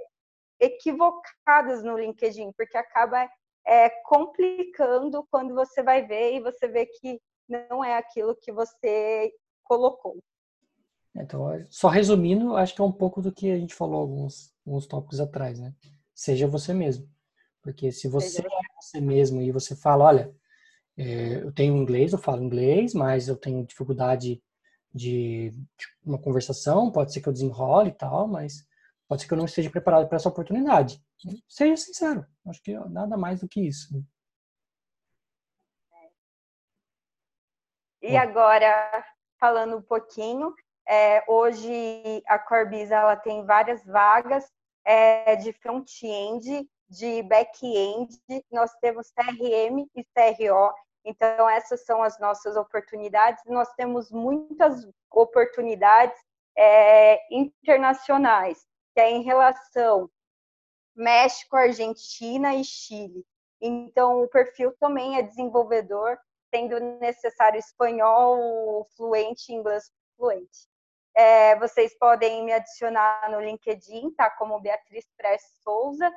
equivocadas 0.59 1.83
no 1.83 1.97
LinkedIn, 1.97 2.51
porque 2.53 2.77
acaba 2.77 3.29
é, 3.65 3.89
complicando 4.05 5.25
quando 5.29 5.53
você 5.53 5.81
vai 5.83 6.05
ver 6.05 6.35
e 6.35 6.39
você 6.39 6.67
vê 6.67 6.85
que 6.85 7.19
não 7.47 7.83
é 7.83 7.97
aquilo 7.97 8.35
que 8.35 8.51
você 8.51 9.31
colocou. 9.63 10.17
Então, 11.15 11.47
só 11.69 11.87
resumindo, 11.87 12.57
acho 12.57 12.75
que 12.75 12.81
é 12.81 12.83
um 12.83 12.91
pouco 12.91 13.21
do 13.21 13.31
que 13.31 13.49
a 13.49 13.57
gente 13.57 13.73
falou 13.73 14.01
alguns, 14.01 14.53
alguns 14.65 14.85
tópicos 14.85 15.19
atrás, 15.19 15.59
né? 15.59 15.73
Seja 16.13 16.47
você 16.47 16.73
mesmo. 16.73 17.09
Porque 17.61 17.91
se 17.91 18.07
você 18.07 18.41
é 18.41 18.49
você 18.81 18.99
mesmo 18.99 19.41
e 19.41 19.51
você 19.51 19.75
fala, 19.75 20.05
olha, 20.05 20.35
é, 20.97 21.37
eu 21.41 21.51
tenho 21.51 21.75
inglês, 21.75 22.13
eu 22.13 22.19
falo 22.19 22.43
inglês, 22.43 22.93
mas 22.93 23.27
eu 23.27 23.35
tenho 23.35 23.65
dificuldade 23.65 24.41
de, 24.95 25.49
de 25.51 25.87
uma 26.05 26.17
conversação, 26.17 26.89
pode 26.89 27.11
ser 27.11 27.19
que 27.19 27.27
eu 27.27 27.33
desenrole 27.33 27.89
e 27.89 27.93
tal, 27.93 28.29
mas 28.29 28.65
pode 29.09 29.21
ser 29.21 29.27
que 29.27 29.33
eu 29.33 29.37
não 29.37 29.43
esteja 29.45 29.69
preparado 29.69 30.07
para 30.07 30.15
essa 30.15 30.29
oportunidade. 30.29 31.03
Seja 31.49 31.75
sincero, 31.75 32.25
acho 32.47 32.63
que 32.63 32.73
nada 32.89 33.17
mais 33.17 33.41
do 33.41 33.47
que 33.47 33.59
isso. 33.59 33.93
Né? 33.93 34.01
E 38.01 38.15
agora, 38.15 39.05
falando 39.37 39.77
um 39.77 39.81
pouquinho, 39.81 40.53
é, 40.87 41.23
hoje 41.27 42.23
a 42.27 42.39
Corbis 42.39 42.89
ela 42.89 43.17
tem 43.17 43.45
várias 43.45 43.83
vagas 43.83 44.49
é, 44.85 45.35
de 45.35 45.51
front-end, 45.51 46.69
de 46.87 47.23
back-end, 47.23 48.15
nós 48.51 48.71
temos 48.79 49.11
CRM 49.11 49.89
e 49.95 50.05
CRO, 50.13 50.71
então, 51.05 51.47
essas 51.47 51.85
são 51.85 52.01
as 52.01 52.19
nossas 52.19 52.57
oportunidades. 52.57 53.43
Nós 53.45 53.71
temos 53.75 54.11
muitas 54.11 54.87
oportunidades 55.11 56.19
é, 56.57 57.21
internacionais, 57.31 58.65
que 58.93 58.99
é 58.99 59.11
em 59.11 59.21
relação 59.21 60.09
México, 60.95 61.55
Argentina 61.55 62.55
e 62.55 62.63
Chile. 62.63 63.23
Então, 63.61 64.23
o 64.23 64.27
perfil 64.27 64.75
também 64.79 65.17
é 65.17 65.21
desenvolvedor, 65.21 66.17
sendo 66.53 66.79
necessário 66.99 67.59
espanhol 67.59 68.85
fluente 68.97 69.53
inglês 69.53 69.91
fluente. 70.17 70.67
É, 71.13 71.55
vocês 71.57 71.97
podem 71.97 72.43
me 72.43 72.51
adicionar 72.51 73.29
no 73.29 73.39
LinkedIn, 73.39 74.11
tá? 74.15 74.29
Como 74.31 74.59
Beatriz 74.59 75.05
Prestes 75.15 75.61
Souza. 75.63 76.11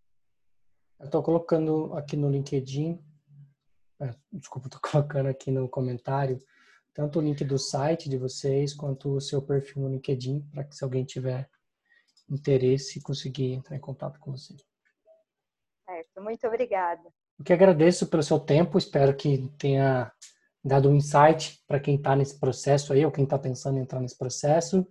Eu 0.98 1.04
estou 1.06 1.22
colocando 1.22 1.92
aqui 1.94 2.16
no 2.16 2.30
LinkedIn, 2.30 2.98
é, 4.00 4.14
desculpa, 4.32 4.68
estou 4.72 4.80
colocando 4.80 5.28
aqui 5.28 5.50
no 5.50 5.68
comentário, 5.68 6.38
tanto 6.94 7.18
o 7.18 7.22
link 7.22 7.44
do 7.44 7.58
site 7.58 8.08
de 8.08 8.16
vocês 8.16 8.72
quanto 8.72 9.16
o 9.16 9.20
seu 9.20 9.42
perfil 9.42 9.82
no 9.82 9.88
LinkedIn, 9.88 10.48
para 10.50 10.64
que 10.64 10.76
se 10.76 10.84
alguém 10.84 11.04
tiver 11.04 11.50
interesse, 12.30 13.02
conseguir 13.02 13.52
entrar 13.52 13.76
em 13.76 13.80
contato 13.80 14.20
com 14.20 14.30
vocês. 14.30 14.64
Certo, 15.84 16.22
muito 16.22 16.46
obrigada. 16.46 17.02
Eu 17.38 17.44
que 17.44 17.52
agradeço 17.52 18.06
pelo 18.06 18.22
seu 18.22 18.38
tempo, 18.38 18.78
espero 18.78 19.14
que 19.16 19.48
tenha 19.58 20.12
dado 20.64 20.88
um 20.88 20.94
insight 20.94 21.60
para 21.66 21.80
quem 21.80 21.96
está 21.96 22.14
nesse 22.14 22.38
processo 22.38 22.92
aí, 22.92 23.04
ou 23.04 23.10
quem 23.10 23.24
está 23.24 23.38
pensando 23.38 23.78
em 23.78 23.82
entrar 23.82 24.00
nesse 24.00 24.16
processo. 24.16 24.86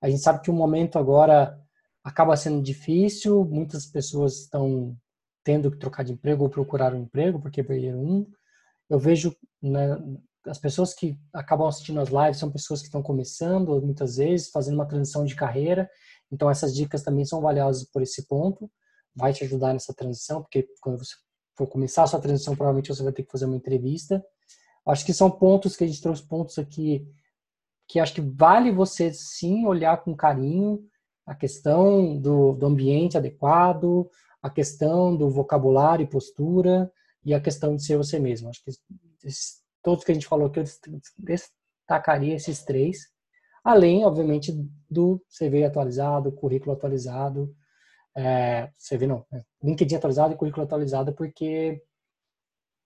A 0.00 0.08
gente 0.08 0.22
sabe 0.22 0.40
que 0.40 0.50
o 0.50 0.54
momento 0.54 0.98
agora 0.98 1.58
acaba 2.04 2.36
sendo 2.36 2.62
difícil, 2.62 3.44
muitas 3.44 3.86
pessoas 3.86 4.42
estão 4.42 4.96
tendo 5.42 5.70
que 5.70 5.78
trocar 5.78 6.04
de 6.04 6.12
emprego 6.12 6.44
ou 6.44 6.50
procurar 6.50 6.94
um 6.94 7.02
emprego 7.02 7.40
porque 7.40 7.62
perderam 7.62 8.00
um. 8.00 8.30
Eu 8.88 8.98
vejo 8.98 9.34
né, 9.60 9.98
as 10.46 10.58
pessoas 10.58 10.94
que 10.94 11.18
acabam 11.32 11.66
assistindo 11.66 12.00
as 12.00 12.08
lives 12.08 12.38
são 12.38 12.52
pessoas 12.52 12.80
que 12.80 12.86
estão 12.86 13.02
começando, 13.02 13.80
muitas 13.82 14.16
vezes, 14.16 14.50
fazendo 14.50 14.74
uma 14.74 14.86
transição 14.86 15.24
de 15.24 15.34
carreira. 15.34 15.90
Então, 16.30 16.48
essas 16.48 16.74
dicas 16.74 17.02
também 17.02 17.24
são 17.24 17.40
valiosas 17.40 17.84
por 17.90 18.02
esse 18.02 18.26
ponto 18.28 18.70
vai 19.16 19.32
te 19.32 19.44
ajudar 19.44 19.72
nessa 19.72 19.94
transição, 19.94 20.42
porque 20.42 20.68
quando 20.80 20.98
você 20.98 21.14
for 21.56 21.66
começar 21.66 22.02
a 22.02 22.06
sua 22.06 22.20
transição, 22.20 22.54
provavelmente 22.54 22.88
você 22.88 23.02
vai 23.02 23.12
ter 23.12 23.22
que 23.22 23.32
fazer 23.32 23.46
uma 23.46 23.56
entrevista. 23.56 24.24
Acho 24.86 25.04
que 25.04 25.14
são 25.14 25.30
pontos 25.30 25.74
que 25.74 25.84
a 25.84 25.86
gente 25.86 26.02
trouxe 26.02 26.22
pontos 26.22 26.58
aqui 26.58 27.08
que 27.88 28.00
acho 28.00 28.14
que 28.14 28.20
vale 28.20 28.72
você 28.72 29.12
sim 29.12 29.64
olhar 29.64 30.02
com 30.02 30.14
carinho 30.14 30.84
a 31.24 31.34
questão 31.34 32.18
do, 32.18 32.52
do 32.52 32.66
ambiente 32.66 33.16
adequado, 33.16 34.08
a 34.42 34.50
questão 34.50 35.16
do 35.16 35.28
vocabulário 35.28 36.04
e 36.04 36.08
postura 36.08 36.90
e 37.24 37.34
a 37.34 37.40
questão 37.40 37.74
de 37.74 37.84
ser 37.84 37.96
você 37.96 38.18
mesmo. 38.18 38.48
Acho 38.48 38.62
que 38.62 38.70
esses, 39.24 39.62
todos 39.82 40.04
que 40.04 40.12
a 40.12 40.14
gente 40.14 40.26
falou 40.26 40.46
aqui, 40.46 40.60
eu 40.60 40.64
destacaria 41.18 42.34
esses 42.34 42.62
três. 42.64 43.08
Além, 43.64 44.04
obviamente, 44.04 44.52
do 44.88 45.20
CV 45.36 45.64
atualizado, 45.64 46.30
currículo 46.30 46.72
atualizado, 46.72 47.52
é, 48.16 48.70
você 48.76 48.96
não, 49.06 49.26
é, 49.32 49.42
LinkedIn 49.62 49.96
atualizado 49.96 50.32
e 50.32 50.36
currículo 50.36 50.64
atualizado, 50.64 51.12
porque 51.12 51.82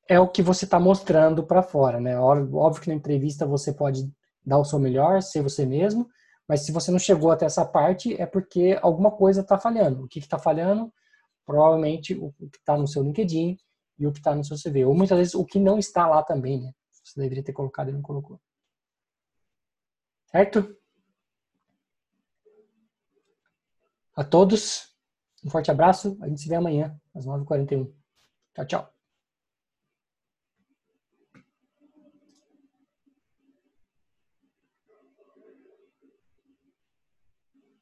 é 0.08 0.18
o 0.18 0.28
que 0.28 0.42
você 0.42 0.64
está 0.64 0.80
mostrando 0.80 1.46
para 1.46 1.62
fora, 1.62 2.00
né? 2.00 2.18
Óbvio 2.18 2.82
que 2.82 2.88
na 2.88 2.94
entrevista 2.94 3.46
você 3.46 3.72
pode 3.72 4.12
dar 4.44 4.58
o 4.58 4.64
seu 4.64 4.78
melhor, 4.78 5.22
ser 5.22 5.42
você 5.42 5.64
mesmo, 5.64 6.08
Mas 6.48 6.62
se 6.62 6.72
você 6.72 6.90
não 6.90 6.98
chegou 6.98 7.30
até 7.30 7.46
essa 7.46 7.64
parte, 7.64 8.20
é 8.20 8.26
porque 8.26 8.76
alguma 8.82 9.12
coisa 9.12 9.40
está 9.40 9.56
falhando. 9.56 10.04
O 10.04 10.08
que 10.08 10.18
está 10.18 10.36
falhando? 10.36 10.92
Provavelmente 11.46 12.14
o 12.14 12.32
que 12.32 12.58
está 12.58 12.76
no 12.76 12.88
seu 12.88 13.04
LinkedIn 13.04 13.56
e 13.98 14.06
o 14.06 14.12
que 14.12 14.18
está 14.18 14.34
no 14.34 14.44
seu 14.44 14.56
CV. 14.56 14.84
Ou 14.84 14.94
muitas 14.94 15.16
vezes 15.16 15.34
o 15.34 15.44
que 15.44 15.60
não 15.60 15.78
está 15.78 16.08
lá 16.08 16.24
também, 16.24 16.60
né? 16.60 16.72
Você 17.04 17.20
deveria 17.20 17.44
ter 17.44 17.52
colocado 17.52 17.90
e 17.90 17.92
não 17.92 18.02
colocou. 18.02 18.40
Certo? 20.26 20.76
A 24.16 24.24
todos, 24.24 24.89
um 25.44 25.50
forte 25.50 25.70
abraço. 25.70 26.16
A 26.20 26.28
gente 26.28 26.40
se 26.40 26.48
vê 26.48 26.54
amanhã, 26.54 26.94
às 27.14 27.26
9h41. 27.26 27.90
Tchau, 28.54 28.66
tchau. 28.66 28.99